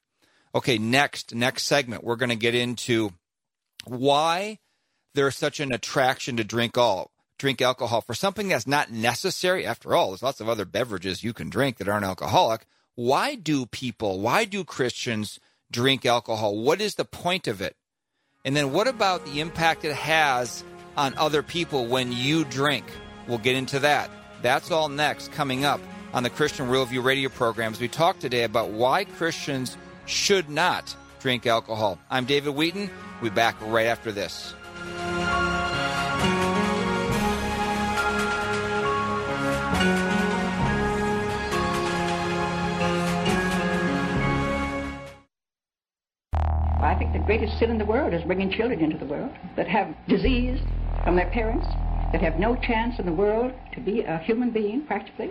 [0.55, 3.11] Okay, next next segment we're going to get into
[3.85, 4.59] why
[5.15, 9.67] there's such an attraction to drink all drink alcohol for something that's not necessary.
[9.67, 12.67] After all, there's lots of other beverages you can drink that aren't alcoholic.
[12.95, 16.59] Why do people, why do Christians drink alcohol?
[16.59, 17.77] What is the point of it?
[18.45, 20.65] And then what about the impact it has
[20.97, 22.87] on other people when you drink?
[23.29, 24.11] We'll get into that.
[24.41, 25.81] That's all next coming up
[26.15, 27.81] on the Christian Worldview radio programs.
[27.81, 29.77] We talk today about why Christians
[30.07, 31.99] should not drink alcohol.
[32.11, 32.91] I'm David Wheaton.
[33.21, 34.55] We'll be back right after this.
[46.83, 49.69] I think the greatest sin in the world is bringing children into the world that
[49.69, 50.59] have disease
[51.05, 51.67] from their parents,
[52.13, 55.31] that have no chance in the world to be a human being, practically.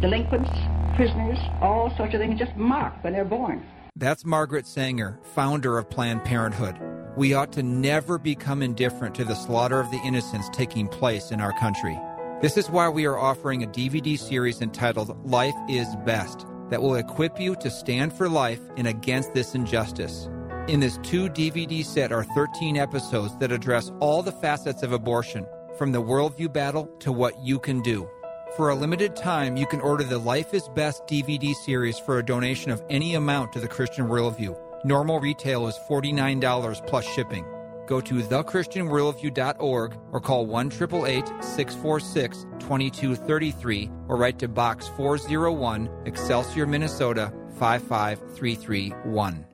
[0.00, 0.50] Delinquents,
[0.96, 3.64] prisoners, all sorts of things just marked when they're born.
[3.94, 6.76] That's Margaret Sanger, founder of Planned Parenthood.
[7.16, 11.40] We ought to never become indifferent to the slaughter of the innocents taking place in
[11.40, 11.96] our country.
[12.40, 16.96] This is why we are offering a DVD series entitled Life is Best that will
[16.96, 20.28] equip you to stand for life and against this injustice.
[20.68, 25.44] In this two DVD set are 13 episodes that address all the facets of abortion,
[25.76, 28.08] from the worldview battle to what you can do.
[28.56, 32.24] For a limited time, you can order the Life is Best DVD series for a
[32.24, 34.56] donation of any amount to the Christian Worldview.
[34.84, 37.44] Normal retail is $49 plus shipping.
[37.88, 47.32] Go to thechristianworldview.org or call 1 646 2233 or write to Box 401, Excelsior, Minnesota
[47.58, 49.51] 55331.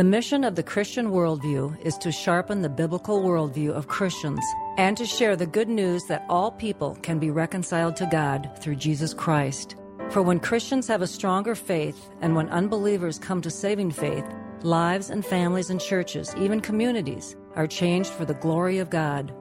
[0.00, 4.40] The mission of the Christian worldview is to sharpen the biblical worldview of Christians
[4.78, 8.76] and to share the good news that all people can be reconciled to God through
[8.76, 9.76] Jesus Christ.
[10.08, 14.24] For when Christians have a stronger faith and when unbelievers come to saving faith,
[14.62, 19.34] lives and families and churches, even communities, are changed for the glory of God.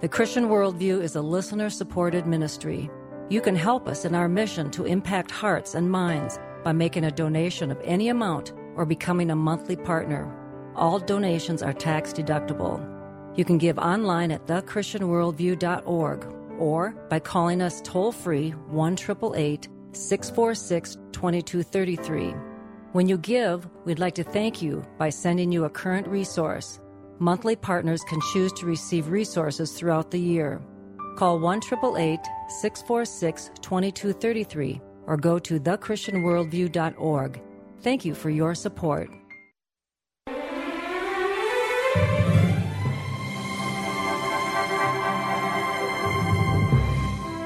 [0.00, 2.88] The Christian Worldview is a listener supported ministry.
[3.30, 7.10] You can help us in our mission to impact hearts and minds by making a
[7.10, 10.32] donation of any amount or becoming a monthly partner.
[10.76, 12.90] All donations are tax deductible.
[13.36, 22.34] You can give online at thechristianworldview.org or by calling us toll free 1 646 2233.
[22.92, 26.80] When you give, we'd like to thank you by sending you a current resource.
[27.18, 30.60] Monthly partners can choose to receive resources throughout the year.
[31.16, 37.40] Call 1 646 2233 or go to thechristianworldview.org.
[37.84, 39.10] Thank you for your support.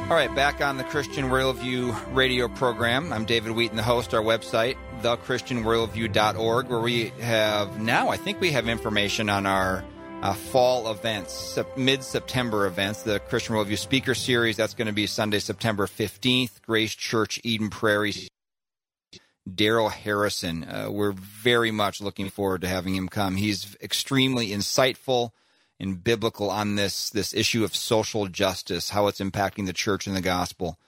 [0.09, 3.13] All right, back on the Christian Worldview radio program.
[3.13, 4.15] I'm David Wheaton, the host.
[4.15, 9.85] Our website, thechristianworldview.org, where we have now, I think we have information on our
[10.23, 14.57] uh, fall events, mid September events, the Christian Worldview Speaker Series.
[14.57, 18.29] That's going to be Sunday, September 15th, Grace Church, Eden Prairie.
[19.55, 20.65] Darrell Harrison.
[20.65, 23.37] Uh, we're very much looking forward to having him come.
[23.37, 25.31] He's extremely insightful
[25.81, 30.17] and biblical on this this issue of social justice, how it's impacting the church and
[30.17, 30.79] the gospel.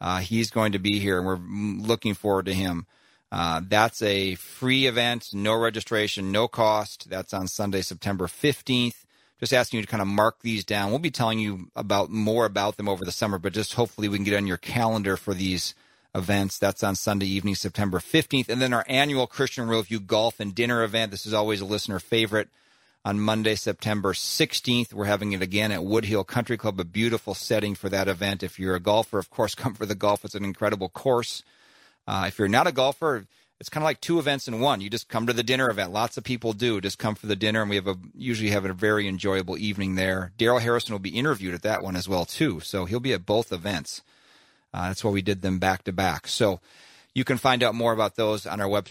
[0.00, 2.86] Uh, he's going to be here, and we're looking forward to him.
[3.32, 7.08] Uh, that's a free event, no registration, no cost.
[7.08, 9.04] That's on Sunday, September 15th.
[9.40, 10.90] Just asking you to kind of mark these down.
[10.90, 14.18] We'll be telling you about more about them over the summer, but just hopefully we
[14.18, 15.74] can get on your calendar for these
[16.14, 16.58] events.
[16.58, 18.48] That's on Sunday evening, September 15th.
[18.48, 21.10] And then our annual Christian Worldview Golf and Dinner event.
[21.10, 22.48] This is always a listener favorite
[23.04, 24.92] on Monday, September 16th.
[24.92, 28.42] We're having it again at Woodhill Country Club, a beautiful setting for that event.
[28.42, 30.24] If you're a golfer, of course, come for the golf.
[30.24, 31.42] It's an incredible course.
[32.06, 33.26] Uh, if you're not a golfer,
[33.60, 34.80] it's kind of like two events in one.
[34.80, 35.92] You just come to the dinner event.
[35.92, 38.64] Lots of people do just come for the dinner, and we have a usually have
[38.64, 40.32] a very enjoyable evening there.
[40.36, 43.26] Darrell Harrison will be interviewed at that one as well too, so he'll be at
[43.26, 44.02] both events.
[44.74, 46.26] Uh, that's why we did them back to back.
[46.26, 46.60] So
[47.14, 48.90] you can find out more about those on our website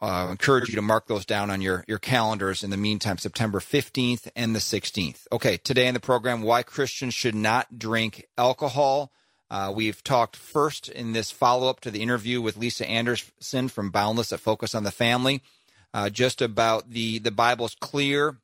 [0.00, 3.60] uh, encourage you to mark those down on your, your calendars in the meantime, September
[3.60, 5.26] 15th and the 16th.
[5.32, 9.12] Okay, today in the program, why Christians should not drink alcohol.
[9.50, 13.90] Uh, we've talked first in this follow up to the interview with Lisa Anderson from
[13.90, 15.42] Boundless at Focus on the Family,
[15.92, 18.38] uh, just about the, the Bible's clear,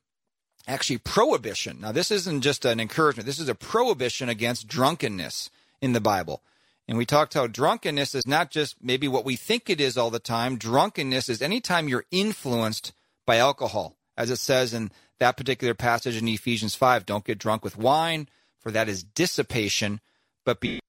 [0.67, 1.81] actually, prohibition.
[1.81, 5.49] Now, this isn't just an encouragement, this is a prohibition against drunkenness
[5.83, 6.41] in the Bible.
[6.87, 10.09] And we talked how drunkenness is not just maybe what we think it is all
[10.09, 10.57] the time.
[10.57, 12.93] Drunkenness is anytime you're influenced
[13.25, 17.05] by alcohol, as it says in that particular passage in Ephesians 5.
[17.05, 19.99] Don't get drunk with wine, for that is dissipation,
[20.45, 20.79] but be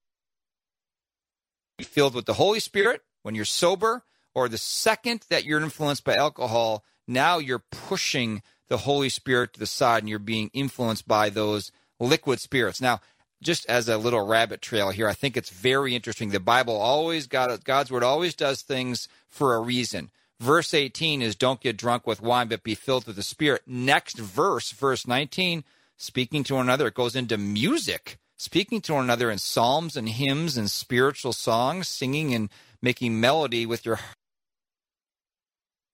[1.81, 4.03] filled with the Holy Spirit when you're sober,
[4.33, 9.59] or the second that you're influenced by alcohol, now you're pushing the Holy Spirit to
[9.59, 12.81] the side and you're being influenced by those liquid spirits.
[12.81, 12.99] Now,
[13.45, 16.29] just as a little rabbit trail here, I think it's very interesting.
[16.29, 20.09] The Bible always got God's word always does things for a reason.
[20.39, 23.61] Verse 18 is don't get drunk with wine, but be filled with the Spirit.
[23.65, 25.63] Next verse, verse 19,
[25.95, 30.09] speaking to one another, it goes into music, speaking to one another in psalms and
[30.09, 32.49] hymns and spiritual songs, singing and
[32.81, 33.99] making melody with your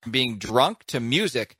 [0.10, 1.56] being drunk to music.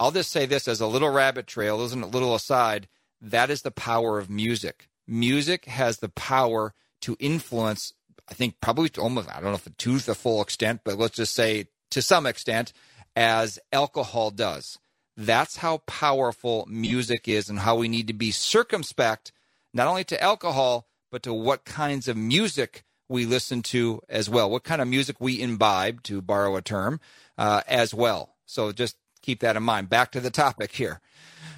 [0.00, 2.88] I'll just say this as a little rabbit trail, isn't a little aside.
[3.20, 7.94] That is the power of music music has the power to influence,
[8.30, 11.34] I think probably almost, I don't know if to the full extent, but let's just
[11.34, 12.72] say to some extent,
[13.16, 14.78] as alcohol does.
[15.16, 19.32] That's how powerful music is and how we need to be circumspect,
[19.74, 24.50] not only to alcohol, but to what kinds of music we listen to as well,
[24.50, 27.00] what kind of music we imbibe, to borrow a term,
[27.38, 28.36] uh, as well.
[28.44, 29.88] So just keep that in mind.
[29.88, 31.00] Back to the topic here.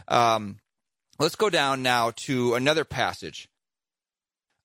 [0.09, 0.61] Um,
[1.21, 3.47] Let's go down now to another passage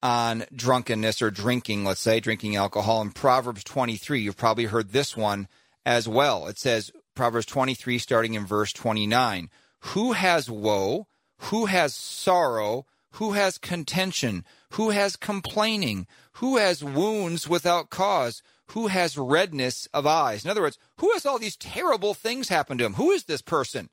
[0.02, 4.22] on drunkenness or drinking, let's say, drinking alcohol in Proverbs 23.
[4.22, 5.50] You've probably heard this one
[5.86, 6.48] as well.
[6.48, 11.08] It says, Proverbs 23, starting in verse 29 Who has woe?
[11.40, 12.86] Who has sorrow?
[13.16, 14.46] Who has contention?
[14.76, 16.08] Who has complaining?
[16.36, 18.42] Who has wounds without cause?
[18.68, 20.46] Who has redness of eyes?
[20.46, 22.94] In other words, who has all these terrible things happen to him?
[22.94, 23.90] Who is this person?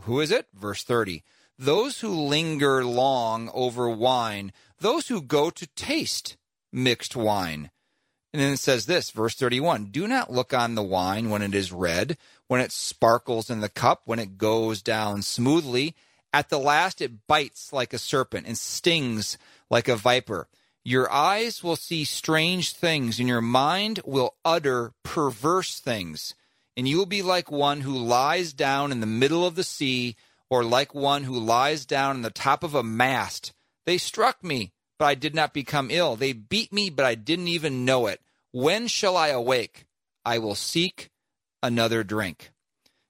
[0.00, 0.48] Who is it?
[0.52, 1.22] Verse 30
[1.62, 6.36] those who linger long over wine, those who go to taste
[6.72, 7.70] mixed wine.
[8.32, 11.54] And then it says this, verse 31 Do not look on the wine when it
[11.54, 12.16] is red,
[12.48, 15.94] when it sparkles in the cup, when it goes down smoothly.
[16.32, 19.36] At the last, it bites like a serpent and stings
[19.70, 20.48] like a viper.
[20.82, 26.34] Your eyes will see strange things, and your mind will utter perverse things.
[26.76, 30.16] And you will be like one who lies down in the middle of the sea
[30.52, 33.54] or like one who lies down on the top of a mast.
[33.86, 36.14] They struck me, but I did not become ill.
[36.14, 38.20] They beat me, but I didn't even know it.
[38.50, 39.86] When shall I awake?
[40.26, 41.08] I will seek
[41.62, 42.52] another drink.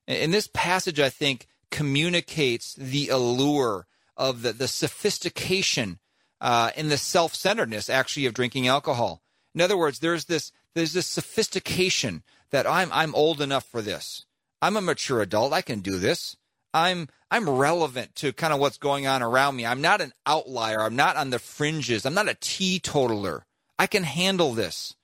[0.07, 5.99] And this passage, I think, communicates the allure of the, the sophistication
[6.40, 9.20] uh, and the self centeredness, actually, of drinking alcohol.
[9.53, 12.22] In other words, there's this, there's this sophistication
[12.53, 14.26] that I'm, I'm old enough for this.
[14.61, 15.53] I'm a mature adult.
[15.53, 16.36] I can do this.
[16.75, 19.64] I'm I'm relevant to kind of what's going on around me.
[19.64, 20.83] I'm not an outlier.
[20.83, 22.05] I'm not on the fringes.
[22.05, 23.47] I'm not a teetotaler.
[23.79, 24.95] I can handle this.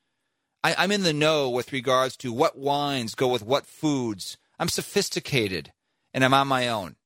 [0.62, 4.37] I, I'm in the know with regards to what wines go with what foods.
[4.59, 5.73] I'm sophisticated
[6.12, 6.97] and I'm on my own.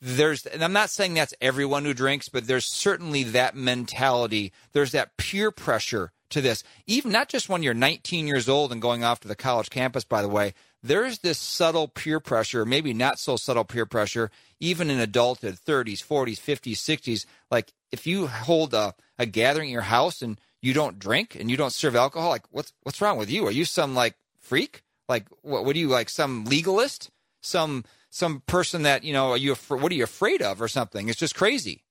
[0.00, 4.52] There's, and I'm not saying that's everyone who drinks, but there's certainly that mentality.
[4.72, 6.62] There's that peer pressure to this.
[6.86, 10.04] Even not just when you're 19 years old and going off to the college campus,
[10.04, 14.90] by the way, there's this subtle peer pressure, maybe not so subtle peer pressure, even
[14.90, 17.26] in adulthood, 30s, 40s, 50s, 60s.
[17.50, 21.50] Like if you hold a, a gathering in your house and you don't drink and
[21.50, 23.46] you don't serve alcohol, like what's what's wrong with you?
[23.46, 24.82] Are you some like freak?
[25.08, 25.64] Like what?
[25.64, 26.08] What are you like?
[26.08, 27.10] Some legalist?
[27.40, 29.30] Some some person that you know?
[29.30, 31.08] Are you what are you afraid of or something?
[31.08, 31.84] It's just crazy.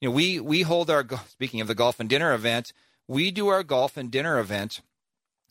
[0.00, 2.72] You know, we we hold our speaking of the golf and dinner event,
[3.08, 4.80] we do our golf and dinner event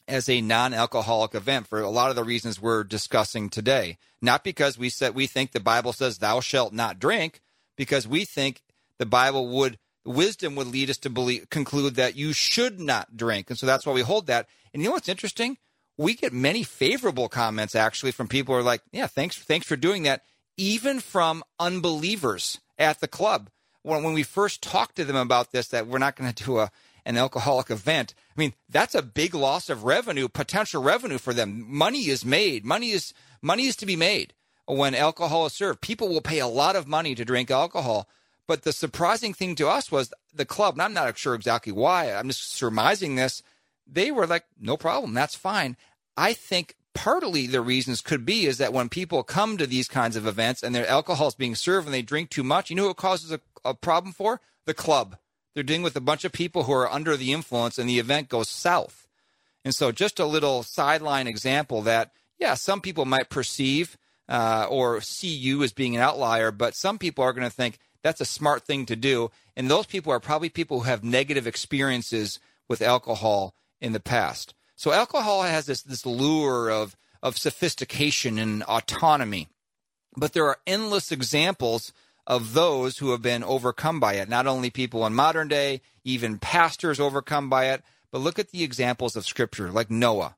[0.08, 3.98] as a non-alcoholic event for a lot of the reasons we're discussing today.
[4.22, 7.42] Not because we said we think the Bible says thou shalt not drink,
[7.76, 8.62] because we think
[8.98, 13.50] the Bible would wisdom would lead us to believe conclude that you should not drink.
[13.50, 14.48] And so that's why we hold that.
[14.74, 15.58] And you know what's interesting?
[15.98, 19.76] We get many favorable comments actually from people who are like, "Yeah, thanks thanks for
[19.76, 20.24] doing that."
[20.58, 23.50] Even from unbelievers at the club.
[23.84, 26.60] When, when we first talked to them about this, that we're not going to do
[26.60, 26.72] a
[27.06, 28.14] an alcoholic event.
[28.36, 31.66] I mean, that's a big loss of revenue, potential revenue for them.
[31.68, 32.66] Money is made.
[32.66, 34.34] Money is money is to be made
[34.66, 35.82] when alcohol is served.
[35.82, 38.08] People will pay a lot of money to drink alcohol.
[38.48, 42.12] But the surprising thing to us was the club, and I'm not sure exactly why,
[42.12, 43.44] I'm just surmising this.
[43.88, 45.78] They were like, no problem, that's fine.
[46.18, 50.16] I think partly the reasons could be is that when people come to these kinds
[50.16, 52.88] of events and their alcohol is being served and they drink too much, you know
[52.88, 54.42] what causes a, a problem for?
[54.66, 55.18] The club.
[55.54, 58.30] They're dealing with a bunch of people who are under the influence, and the event
[58.30, 59.08] goes south.
[59.64, 63.98] And so, just a little sideline example that, yeah, some people might perceive
[64.30, 67.78] uh, or see you as being an outlier, but some people are going to think
[68.02, 69.30] that's a smart thing to do.
[69.56, 74.54] And those people are probably people who have negative experiences with alcohol in the past.
[74.76, 79.48] So, alcohol has this, this lure of, of sophistication and autonomy.
[80.18, 81.94] But there are endless examples
[82.32, 84.30] of those who have been overcome by it.
[84.30, 88.64] Not only people in modern day, even pastors overcome by it, but look at the
[88.64, 90.38] examples of Scripture, like Noah.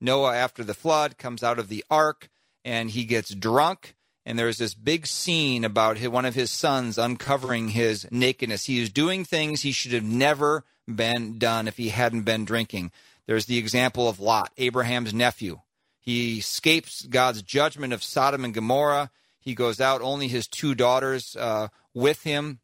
[0.00, 2.30] Noah, after the flood, comes out of the ark
[2.64, 3.94] and he gets drunk.
[4.24, 8.64] And there's this big scene about one of his sons uncovering his nakedness.
[8.64, 12.90] He is doing things he should have never been done if he hadn't been drinking.
[13.26, 15.60] There's the example of Lot, Abraham's nephew.
[16.00, 19.10] He escapes God's judgment of Sodom and Gomorrah.
[19.44, 22.60] He goes out, only his two daughters uh, with him,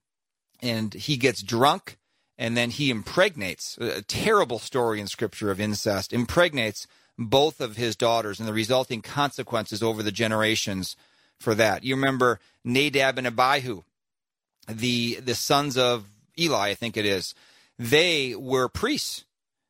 [0.62, 1.98] and he gets drunk,
[2.38, 3.76] and then he impregnates.
[3.78, 6.12] A terrible story in Scripture of incest.
[6.12, 6.86] Impregnates
[7.18, 10.96] both of his daughters, and the resulting consequences over the generations
[11.38, 11.84] for that.
[11.84, 13.82] You remember Nadab and Abihu,
[14.66, 16.06] the the sons of
[16.38, 17.34] Eli, I think it is.
[17.78, 19.24] They were priests.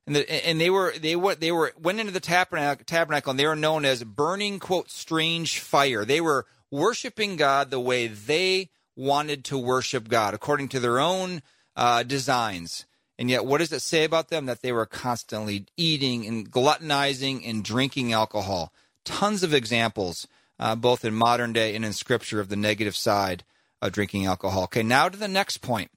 [0.06, 3.38] And, the, and they were they were they were went into the tabernacle, tabernacle and
[3.38, 6.04] they were known as burning quote strange fire.
[6.04, 11.42] They were worshiping God the way they wanted to worship God, according to their own
[11.76, 12.86] uh, designs.
[13.18, 14.46] And yet, what does it say about them?
[14.46, 18.72] That they were constantly eating and gluttonizing and drinking alcohol.
[19.04, 20.26] Tons of examples,
[20.58, 23.44] uh, both in modern day and in scripture, of the negative side
[23.82, 24.64] of drinking alcohol.
[24.64, 25.90] Okay, now to the next point.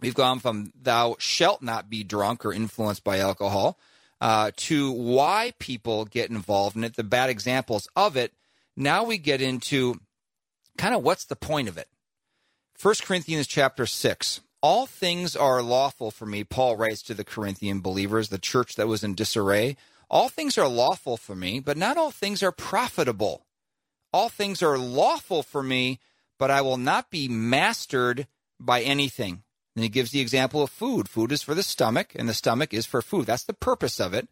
[0.00, 3.78] We've gone from thou shalt not be drunk or influenced by alcohol
[4.20, 8.32] uh, to why people get involved in it, the bad examples of it,
[8.76, 10.00] now we get into
[10.78, 11.88] kind of what's the point of it.
[12.80, 14.40] 1 Corinthians chapter 6.
[14.62, 18.86] All things are lawful for me, Paul writes to the Corinthian believers, the church that
[18.86, 19.76] was in disarray.
[20.08, 23.46] All things are lawful for me, but not all things are profitable.
[24.12, 25.98] All things are lawful for me,
[26.38, 28.26] but I will not be mastered
[28.60, 29.42] by anything.
[29.74, 31.08] And he gives the example of food.
[31.08, 33.26] Food is for the stomach, and the stomach is for food.
[33.26, 34.28] That's the purpose of it.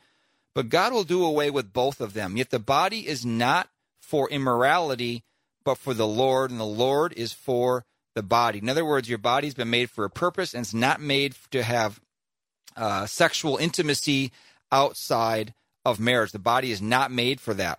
[0.54, 2.36] But God will do away with both of them.
[2.36, 3.70] Yet the body is not
[4.10, 5.22] for immorality,
[5.64, 7.84] but for the Lord, and the Lord is for
[8.16, 8.58] the body.
[8.58, 11.62] In other words, your body's been made for a purpose, and it's not made to
[11.62, 12.00] have
[12.76, 14.32] uh, sexual intimacy
[14.72, 15.54] outside
[15.84, 16.32] of marriage.
[16.32, 17.78] The body is not made for that.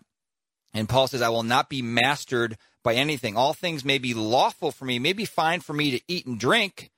[0.73, 3.35] And Paul says, I will not be mastered by anything.
[3.35, 6.39] All things may be lawful for me, may be fine for me to eat and
[6.39, 6.91] drink,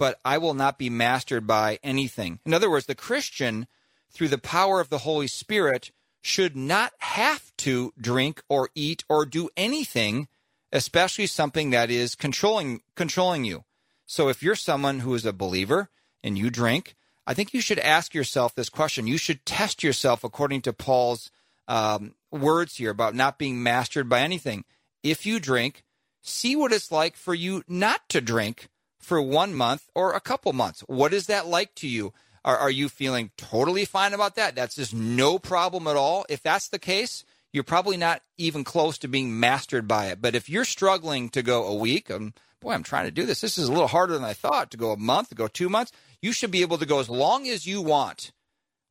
[0.00, 2.40] but I will not be mastered by anything.
[2.44, 3.68] In other words, the Christian,
[4.10, 9.24] through the power of the Holy Spirit, should not have to drink or eat or
[9.24, 10.28] do anything,
[10.72, 13.64] especially something that is controlling controlling you.
[14.06, 15.90] So if you're someone who is a believer
[16.22, 16.96] and you drink,
[17.26, 19.06] I think you should ask yourself this question.
[19.06, 21.30] You should test yourself according to Paul's
[21.68, 24.64] um, words here about not being mastered by anything.
[25.02, 25.84] If you drink,
[26.22, 30.52] see what it's like for you not to drink for one month or a couple
[30.52, 30.80] months.
[30.86, 32.12] What is that like to you?
[32.44, 34.54] Are, are you feeling totally fine about that?
[34.54, 36.24] That's just no problem at all.
[36.28, 40.20] If that's the case, you're probably not even close to being mastered by it.
[40.20, 43.40] But if you're struggling to go a week, um, boy, I'm trying to do this.
[43.40, 45.68] This is a little harder than I thought to go a month, to go two
[45.68, 45.92] months.
[46.20, 48.32] You should be able to go as long as you want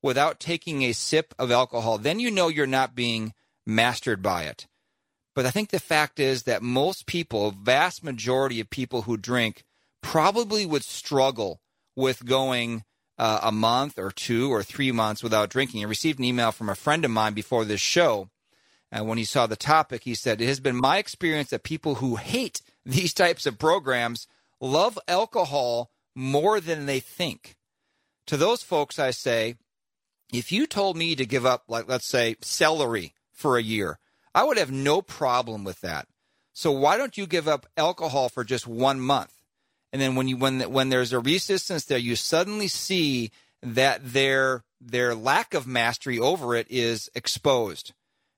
[0.01, 1.97] without taking a sip of alcohol.
[1.97, 3.33] Then you know you're not being
[3.65, 4.67] mastered by it.
[5.35, 9.63] But I think the fact is that most people, vast majority of people who drink,
[10.01, 11.61] probably would struggle
[11.95, 12.83] with going
[13.17, 15.81] uh, a month or two or three months without drinking.
[15.81, 18.29] I received an email from a friend of mine before this show.
[18.91, 21.95] And when he saw the topic, he said, It has been my experience that people
[21.95, 24.27] who hate these types of programs
[24.61, 27.55] love alcohol more than they think.
[28.27, 29.55] To those folks, I say,
[30.33, 33.99] if you told me to give up, like, let's say, celery for a year,
[34.35, 36.07] I would have no problem with that.
[36.53, 39.36] So why don't you give up alcohol for just one month?
[39.91, 43.31] And then when you when when there's a resistance there, you suddenly see
[43.61, 47.93] that their their lack of mastery over it is exposed.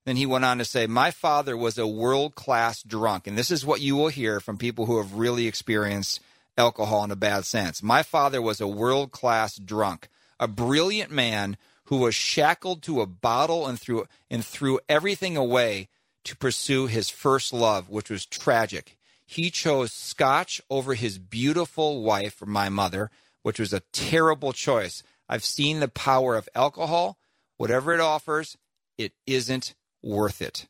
[0.06, 3.28] Then he went on to say, My father was a world class drunk.
[3.28, 6.22] And this is what you will hear from people who have really experienced
[6.58, 7.84] alcohol in a bad sense.
[7.84, 13.06] My father was a world class drunk, a brilliant man who was shackled to a
[13.06, 15.89] bottle and threw, and threw everything away
[16.24, 18.97] to pursue his first love, which was tragic.
[19.32, 23.12] He chose scotch over his beautiful wife, my mother,
[23.44, 25.04] which was a terrible choice.
[25.30, 27.20] I've seen the power of alcohol.
[27.58, 28.58] Whatever it offers,
[28.98, 30.68] it isn't worth it.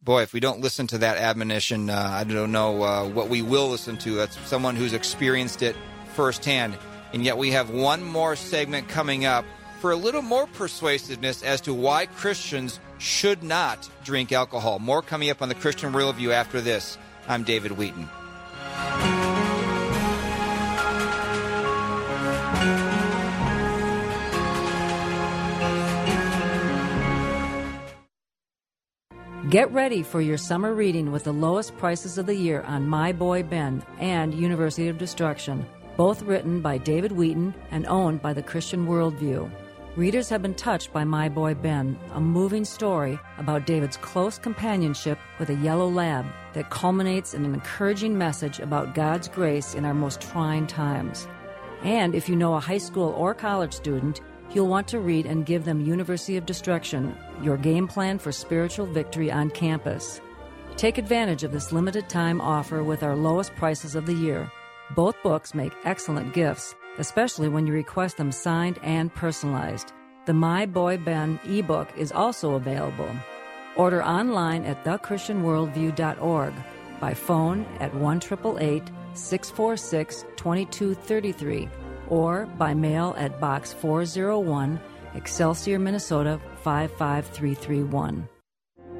[0.00, 3.42] Boy, if we don't listen to that admonition, uh, I don't know uh, what we
[3.42, 4.14] will listen to.
[4.14, 5.76] That's someone who's experienced it
[6.14, 6.74] firsthand.
[7.12, 9.44] And yet we have one more segment coming up
[9.80, 14.78] for a little more persuasiveness as to why Christians should not drink alcohol.
[14.78, 16.96] More coming up on the Christian Worldview after this.
[17.28, 18.08] I'm David Wheaton.
[29.50, 33.12] Get ready for your summer reading with the lowest prices of the year on My
[33.12, 35.64] Boy Ben and University of Destruction,
[35.96, 39.50] both written by David Wheaton and owned by the Christian Worldview.
[39.98, 45.18] Readers have been touched by My Boy Ben, a moving story about David's close companionship
[45.40, 49.94] with a yellow lab that culminates in an encouraging message about God's grace in our
[49.94, 51.26] most trying times.
[51.82, 54.20] And if you know a high school or college student,
[54.54, 58.86] You'll want to read and give them University of Destruction, your game plan for spiritual
[58.86, 60.22] victory on campus.
[60.78, 64.50] Take advantage of this limited time offer with our lowest prices of the year.
[64.94, 69.92] Both books make excellent gifts, especially when you request them signed and personalized.
[70.26, 73.10] The My Boy Ben ebook is also available.
[73.76, 76.54] Order online at thechristianworldview.org,
[77.00, 81.68] by phone at 1 646 2233
[82.08, 84.80] or by mail at Box 401,
[85.14, 88.28] Excelsior, Minnesota 55331.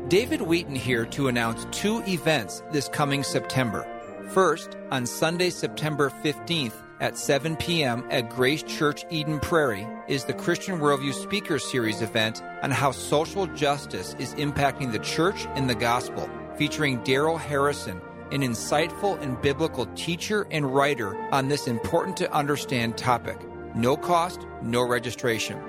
[0.08, 3.86] David Wheaton here to announce two events this coming September.
[4.28, 8.04] First, on Sunday, September 15th at 7 p.m.
[8.10, 13.46] at Grace Church Eden Prairie is the Christian Worldview Speaker Series event on how social
[13.48, 18.00] justice is impacting the church and the gospel, featuring Darrell Harrison,
[18.32, 23.38] an insightful and biblical teacher and writer on this important to understand topic.
[23.74, 25.60] No cost, no registration.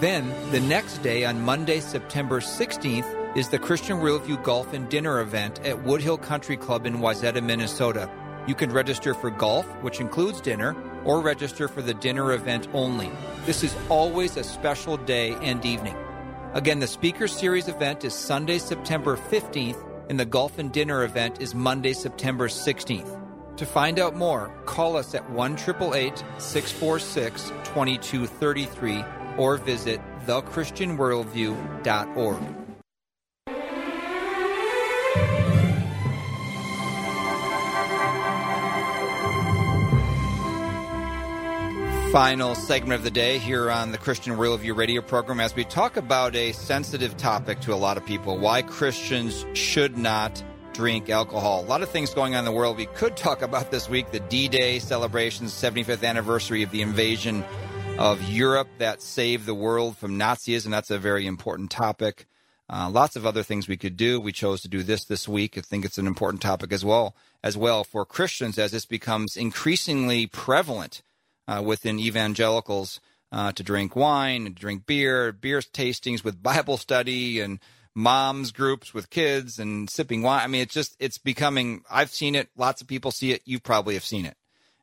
[0.00, 5.20] Then, the next day on Monday, September 16th, is the Christian Worldview Golf and Dinner
[5.20, 8.10] event at Woodhill Country Club in Wayzata, Minnesota.
[8.46, 13.10] You can register for golf, which includes dinner, or register for the dinner event only.
[13.46, 15.96] This is always a special day and evening.
[16.52, 21.40] Again, the Speaker Series event is Sunday, September 15th and the Golf and Dinner event
[21.40, 23.20] is Monday, September 16th.
[23.56, 29.04] To find out more, call us at 1 646 2233
[29.38, 32.63] or visit thechristianworldview.org.
[42.14, 45.96] final segment of the day here on the Christian Worldview radio program as we talk
[45.96, 50.40] about a sensitive topic to a lot of people why Christians should not
[50.72, 51.64] drink alcohol.
[51.64, 54.12] A lot of things going on in the world we could talk about this week
[54.12, 57.42] the D Day celebrations, 75th anniversary of the invasion
[57.98, 60.70] of Europe that saved the world from Nazism.
[60.70, 62.26] That's a very important topic.
[62.70, 64.20] Uh, lots of other things we could do.
[64.20, 65.58] We chose to do this this week.
[65.58, 69.36] I think it's an important topic as well, as well for Christians as this becomes
[69.36, 71.02] increasingly prevalent
[71.46, 73.00] uh, within evangelicals
[73.32, 77.58] uh, to drink wine and drink beer, beer tastings with Bible study and
[77.94, 80.42] moms groups with kids and sipping wine.
[80.42, 81.82] I mean, it's just it's becoming.
[81.90, 82.48] I've seen it.
[82.56, 83.42] Lots of people see it.
[83.44, 84.36] You probably have seen it.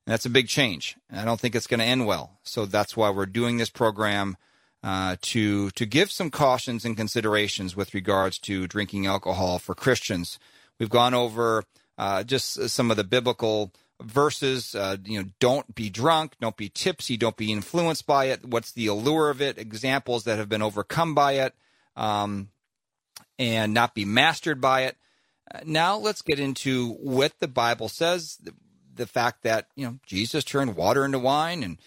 [0.05, 0.97] And that's a big change.
[1.09, 2.39] And I don't think it's going to end well.
[2.43, 4.38] So that's why we're doing this program
[4.84, 10.39] uh, to to give some cautions and considerations with regards to drinking alcohol for Christians.
[10.80, 11.64] We've gone over
[11.97, 13.72] uh, just some of the biblical
[14.02, 14.76] verses.
[14.76, 18.45] Uh, you know, don't be drunk, don't be tipsy, don't be influenced by it.
[18.45, 19.58] What's the allure of it?
[19.58, 21.54] Examples that have been overcome by it,
[21.95, 22.49] um,
[23.38, 24.97] and not be mastered by it.
[25.54, 28.38] Uh, now let's get into what the Bible says.
[28.41, 28.54] The,
[28.93, 31.78] the fact that you know Jesus turned water into wine and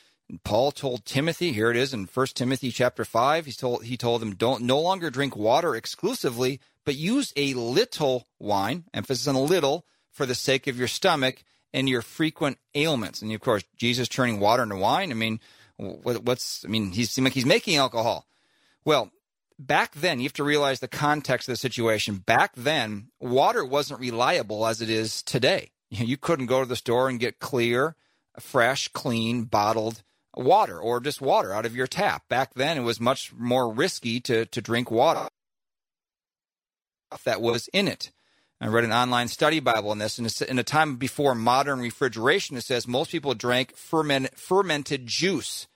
[0.43, 4.23] Paul told Timothy, here it is in 1 Timothy chapter 5, he told he told
[4.23, 9.43] him don't no longer drink water exclusively, but use a little wine, emphasis on a
[9.43, 11.45] little, for the sake of your stomach
[11.75, 13.21] and your frequent ailments.
[13.21, 15.41] And of course, Jesus turning water into wine, I mean,
[15.77, 18.27] what's I mean, he seems like he's making alcohol.
[18.85, 19.11] Well,
[19.59, 22.19] back then, you have to realize the context of the situation.
[22.19, 25.73] Back then, water wasn't reliable as it is today.
[25.91, 27.95] You couldn't go to the store and get clear,
[28.41, 30.03] fresh, clean, bottled
[30.37, 32.29] water or just water out of your tap.
[32.29, 35.29] Back then, it was much more risky to, to drink water
[37.25, 38.11] that was in it.
[38.65, 42.57] I read an online study Bible on this, and in a time before modern refrigeration,
[42.57, 45.67] it says most people drank ferment, fermented juice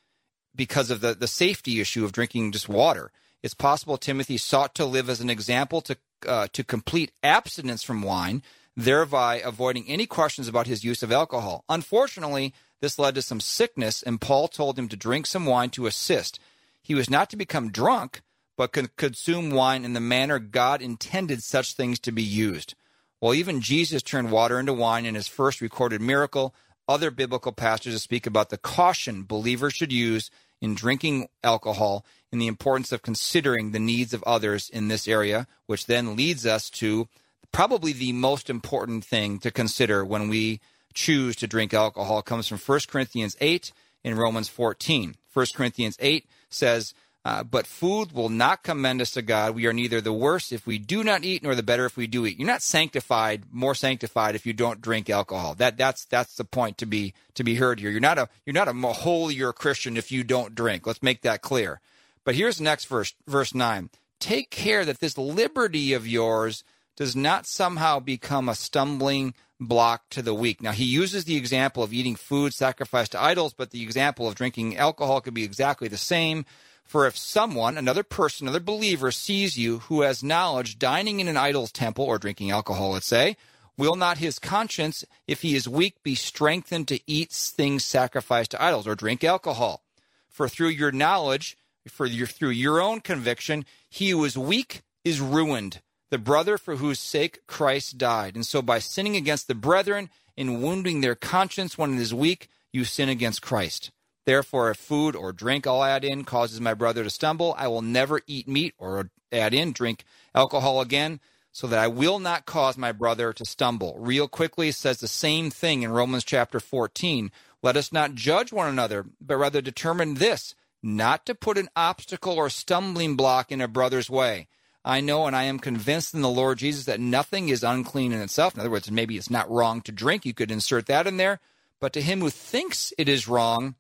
[0.57, 3.13] because of the, the safety issue of drinking just water.
[3.43, 8.01] It's possible Timothy sought to live as an example to uh, to complete abstinence from
[8.01, 8.43] wine,
[8.75, 11.65] thereby avoiding any questions about his use of alcohol.
[11.69, 15.87] Unfortunately, this led to some sickness, and Paul told him to drink some wine to
[15.87, 16.41] assist.
[16.81, 18.23] He was not to become drunk,
[18.59, 22.75] but could consume wine in the manner God intended such things to be used.
[23.21, 26.55] While even Jesus turned water into wine in his first recorded miracle,
[26.89, 30.31] other biblical passages speak about the caution believers should use
[30.61, 35.47] in drinking alcohol and the importance of considering the needs of others in this area,
[35.67, 37.07] which then leads us to
[37.53, 40.61] probably the most important thing to consider when we
[40.95, 45.15] choose to drink alcohol it comes from 1 Corinthians 8 and Romans 14.
[45.33, 46.93] 1 Corinthians 8 says,
[47.29, 49.55] uh, but food will not commend us to God.
[49.55, 52.07] We are neither the worse if we do not eat, nor the better if we
[52.07, 52.39] do eat.
[52.39, 55.55] You're not sanctified, more sanctified if you don't drink alcohol.
[55.55, 57.91] That that's that's the point to be to be heard here.
[57.91, 60.87] You're not a you're not a holier Christian if you don't drink.
[60.87, 61.83] Let's make that clear.
[62.25, 63.91] But here's the next verse, verse nine.
[64.21, 66.65] Take care that this liberty of yours
[66.97, 70.63] does not somehow become a stumbling block to the weak.
[70.63, 74.35] Now, he uses the example of eating food sacrificed to idols, but the example of
[74.35, 76.47] drinking alcohol could be exactly the same.
[76.89, 81.37] For if someone, another person, another believer, sees you who has knowledge dining in an
[81.37, 83.37] idol's temple or drinking alcohol, let's say,
[83.77, 88.63] will not his conscience, if he is weak, be strengthened to eat things sacrificed to
[88.63, 89.83] idols or drink alcohol?
[90.31, 95.21] For through your knowledge, for your, through your own conviction, he who is weak is
[95.21, 98.35] ruined the brother for whose sake Christ died.
[98.35, 102.49] And so by sinning against the brethren and wounding their conscience when it is weak,
[102.73, 103.91] you sin against Christ.
[104.29, 107.81] Therefore, if food or drink I'll add in causes my brother to stumble, I will
[107.81, 110.05] never eat meat or add in drink
[110.35, 111.21] alcohol again,
[111.51, 113.97] so that I will not cause my brother to stumble.
[113.99, 117.33] Real quickly says the same thing in Romans chapter 14.
[117.63, 122.35] Let us not judge one another, but rather determine this, not to put an obstacle
[122.35, 124.49] or stumbling block in a brother's way.
[124.85, 128.21] I know and I am convinced in the Lord Jesus that nothing is unclean in
[128.21, 128.53] itself.
[128.53, 130.27] In other words, maybe it's not wrong to drink.
[130.27, 131.41] You could insert that in there.
[131.81, 133.77] But to him who thinks it is wrong,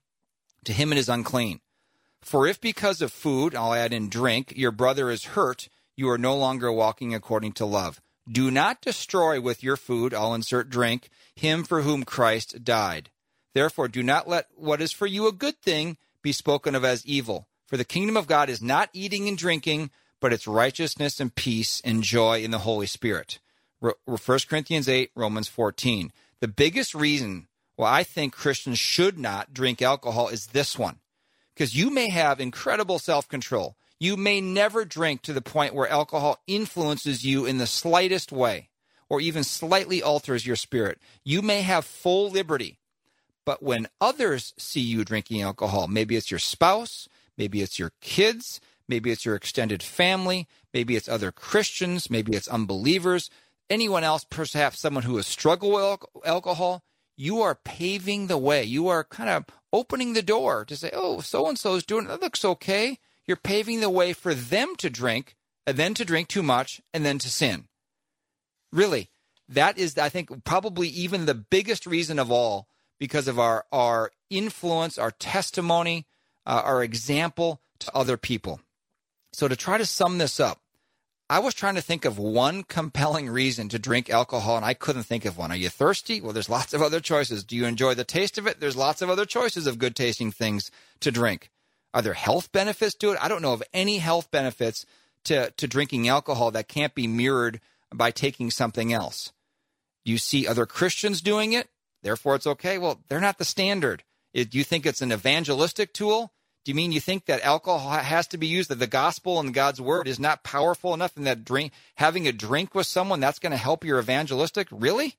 [0.68, 1.60] to him it is unclean.
[2.20, 6.18] For if because of food, I'll add in drink, your brother is hurt, you are
[6.18, 8.02] no longer walking according to love.
[8.30, 13.08] Do not destroy with your food, I'll insert drink, him for whom Christ died.
[13.54, 17.06] Therefore, do not let what is for you a good thing be spoken of as
[17.06, 17.48] evil.
[17.66, 19.90] For the kingdom of God is not eating and drinking,
[20.20, 23.38] but it's righteousness and peace and joy in the Holy Spirit.
[23.80, 23.94] 1
[24.46, 26.12] Corinthians 8, Romans 14.
[26.40, 27.48] The biggest reason
[27.78, 30.98] why I think Christians should not drink alcohol is this one.
[31.54, 33.76] Because you may have incredible self control.
[34.00, 38.68] You may never drink to the point where alcohol influences you in the slightest way
[39.08, 40.98] or even slightly alters your spirit.
[41.24, 42.78] You may have full liberty.
[43.44, 47.08] But when others see you drinking alcohol, maybe it's your spouse,
[47.38, 50.48] maybe it's your kids, Maybe it's your extended family.
[50.72, 52.10] Maybe it's other Christians.
[52.10, 53.30] Maybe it's unbelievers.
[53.68, 56.82] Anyone else, perhaps someone who has struggled with alcohol.
[57.20, 58.62] You are paving the way.
[58.62, 62.04] You are kind of opening the door to say, oh, so and so is doing
[62.04, 62.08] it.
[62.08, 63.00] That looks okay.
[63.26, 65.34] You're paving the way for them to drink,
[65.66, 67.66] and then to drink too much, and then to sin.
[68.72, 69.10] Really,
[69.48, 72.68] that is, I think, probably even the biggest reason of all
[73.00, 76.06] because of our, our influence, our testimony,
[76.46, 78.60] uh, our example to other people.
[79.32, 80.60] So, to try to sum this up,
[81.30, 85.02] I was trying to think of one compelling reason to drink alcohol, and I couldn't
[85.02, 85.52] think of one.
[85.52, 86.22] Are you thirsty?
[86.22, 87.44] Well, there's lots of other choices.
[87.44, 88.60] Do you enjoy the taste of it?
[88.60, 90.70] There's lots of other choices of good tasting things
[91.00, 91.50] to drink.
[91.92, 93.18] Are there health benefits to it?
[93.20, 94.86] I don't know of any health benefits
[95.24, 97.60] to, to drinking alcohol that can't be mirrored
[97.92, 99.32] by taking something else.
[100.04, 101.68] You see other Christians doing it?
[102.02, 102.78] Therefore, it's okay.
[102.78, 104.02] Well, they're not the standard.
[104.32, 106.32] Do you think it's an evangelistic tool?
[106.68, 109.54] Do you mean you think that alcohol has to be used, that the gospel and
[109.54, 113.38] God's word is not powerful enough and that drink, having a drink with someone, that's
[113.38, 114.68] going to help your evangelistic?
[114.70, 115.16] Really?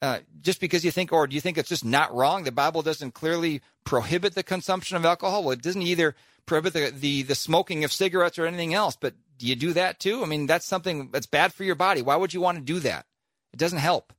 [0.00, 2.44] Uh, just because you think, or do you think it's just not wrong?
[2.44, 5.42] The Bible doesn't clearly prohibit the consumption of alcohol.
[5.42, 6.14] Well, it doesn't either
[6.46, 9.98] prohibit the, the, the smoking of cigarettes or anything else, but do you do that
[9.98, 10.22] too?
[10.22, 12.00] I mean, that's something that's bad for your body.
[12.00, 13.06] Why would you want to do that?
[13.52, 14.12] It doesn't help.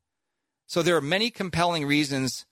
[0.65, 2.45] So there are many compelling reasons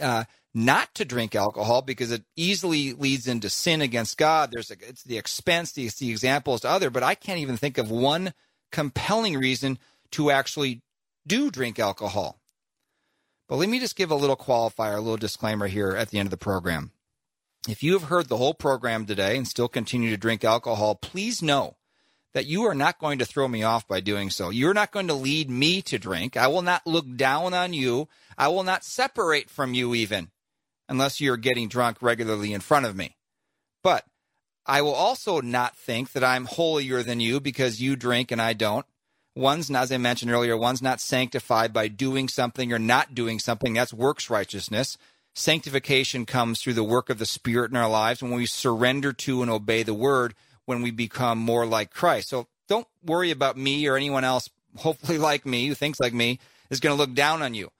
[0.00, 4.50] uh, not to drink alcohol because it easily leads into sin against God.
[4.50, 7.78] There's a, it's the expense, the, the examples to other, but I can't even think
[7.78, 8.34] of one
[8.72, 9.78] compelling reason
[10.12, 10.82] to actually
[11.26, 12.40] do drink alcohol.
[13.48, 16.26] But let me just give a little qualifier, a little disclaimer here at the end
[16.26, 16.92] of the program.
[17.68, 21.42] If you have heard the whole program today and still continue to drink alcohol, please
[21.42, 21.76] know
[22.32, 24.50] that you are not going to throw me off by doing so.
[24.50, 26.36] You're not going to lead me to drink.
[26.36, 28.08] I will not look down on you.
[28.38, 30.30] I will not separate from you even
[30.90, 33.16] unless you're getting drunk regularly in front of me.
[33.82, 34.04] But
[34.66, 38.52] I will also not think that I'm holier than you because you drink and I
[38.52, 38.84] don't.
[39.36, 43.72] One's, as I mentioned earlier, one's not sanctified by doing something or not doing something.
[43.72, 44.98] That's works righteousness.
[45.32, 49.42] Sanctification comes through the work of the Spirit in our lives when we surrender to
[49.42, 50.34] and obey the word
[50.66, 52.28] when we become more like Christ.
[52.28, 56.40] So don't worry about me or anyone else, hopefully like me, who thinks like me,
[56.68, 57.70] is going to look down on you.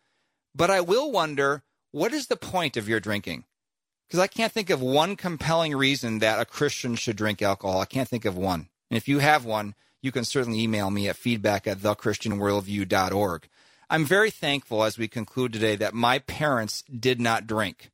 [0.55, 1.63] But I will wonder
[1.93, 3.45] what is the point of your drinking?
[4.07, 7.81] Because I can't think of one compelling reason that a Christian should drink alcohol.
[7.81, 8.69] I can't think of one.
[8.91, 13.49] And if you have one, you can certainly email me at feedback at thechristianworldview.org.
[13.89, 17.91] I'm very thankful as we conclude today that my parents did not drink.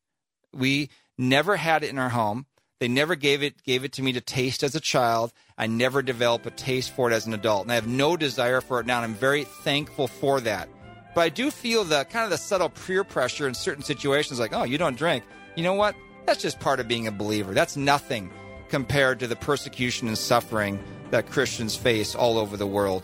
[0.52, 2.46] We never had it in our home.
[2.78, 5.32] They never gave it gave it to me to taste as a child.
[5.56, 8.60] I never developed a taste for it as an adult, and I have no desire
[8.60, 8.98] for it now.
[9.02, 10.68] And I'm very thankful for that.
[11.16, 14.52] But I do feel the kind of the subtle peer pressure in certain situations, like,
[14.52, 15.24] oh, you don't drink.
[15.54, 15.96] You know what?
[16.26, 17.54] That's just part of being a believer.
[17.54, 18.30] That's nothing
[18.68, 20.78] compared to the persecution and suffering
[21.12, 23.02] that Christians face all over the world.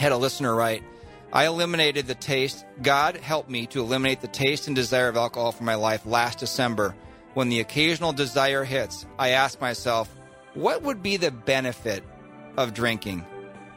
[0.00, 0.82] Had a listener write,
[1.32, 2.64] I eliminated the taste.
[2.82, 6.40] God helped me to eliminate the taste and desire of alcohol from my life last
[6.40, 6.96] December.
[7.34, 10.12] When the occasional desire hits, I ask myself,
[10.54, 12.02] what would be the benefit
[12.56, 13.24] of drinking?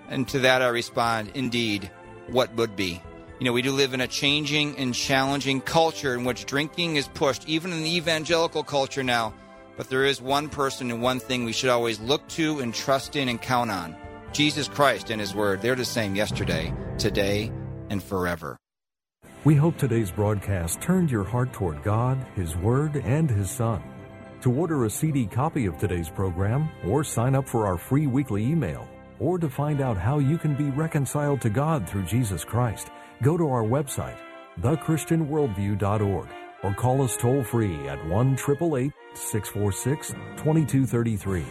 [0.10, 1.92] And to that I respond, indeed,
[2.26, 3.04] what would be?
[3.42, 7.08] You know, we do live in a changing and challenging culture in which drinking is
[7.08, 9.34] pushed, even in the evangelical culture now.
[9.76, 13.16] But there is one person and one thing we should always look to and trust
[13.16, 13.96] in and count on
[14.32, 15.64] Jesus Christ and His Word.
[15.64, 17.52] They're the same yesterday, today,
[17.90, 18.58] and forever.
[19.44, 23.82] We hope today's broadcast turned your heart toward God, His Word, and His Son.
[24.42, 28.46] To order a CD copy of today's program or sign up for our free weekly
[28.46, 28.88] email,
[29.20, 33.38] or to find out how you can be reconciled to God through Jesus Christ, go
[33.38, 34.18] to our website,
[34.62, 36.28] thechristianworldview.org,
[36.64, 41.46] or call us toll free at 1 646 2233.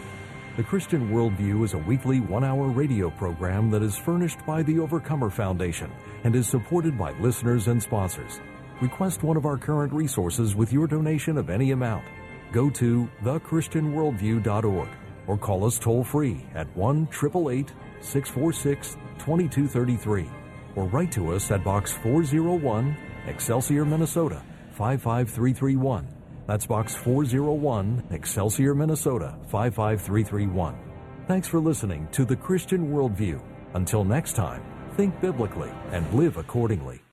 [0.57, 4.79] The Christian Worldview is a weekly one hour radio program that is furnished by the
[4.79, 5.89] Overcomer Foundation
[6.25, 8.41] and is supported by listeners and sponsors.
[8.81, 12.03] Request one of our current resources with your donation of any amount.
[12.51, 14.89] Go to thechristianworldview.org
[15.27, 20.40] or call us toll free at 1 646 2233
[20.75, 22.95] or write to us at Box 401,
[23.27, 24.41] Excelsior, Minnesota
[24.71, 26.07] 55331.
[26.47, 30.75] That's Box 401, Excelsior, Minnesota 55331.
[31.27, 33.41] Thanks for listening to the Christian Worldview.
[33.73, 34.63] Until next time,
[34.97, 37.01] think biblically and live accordingly.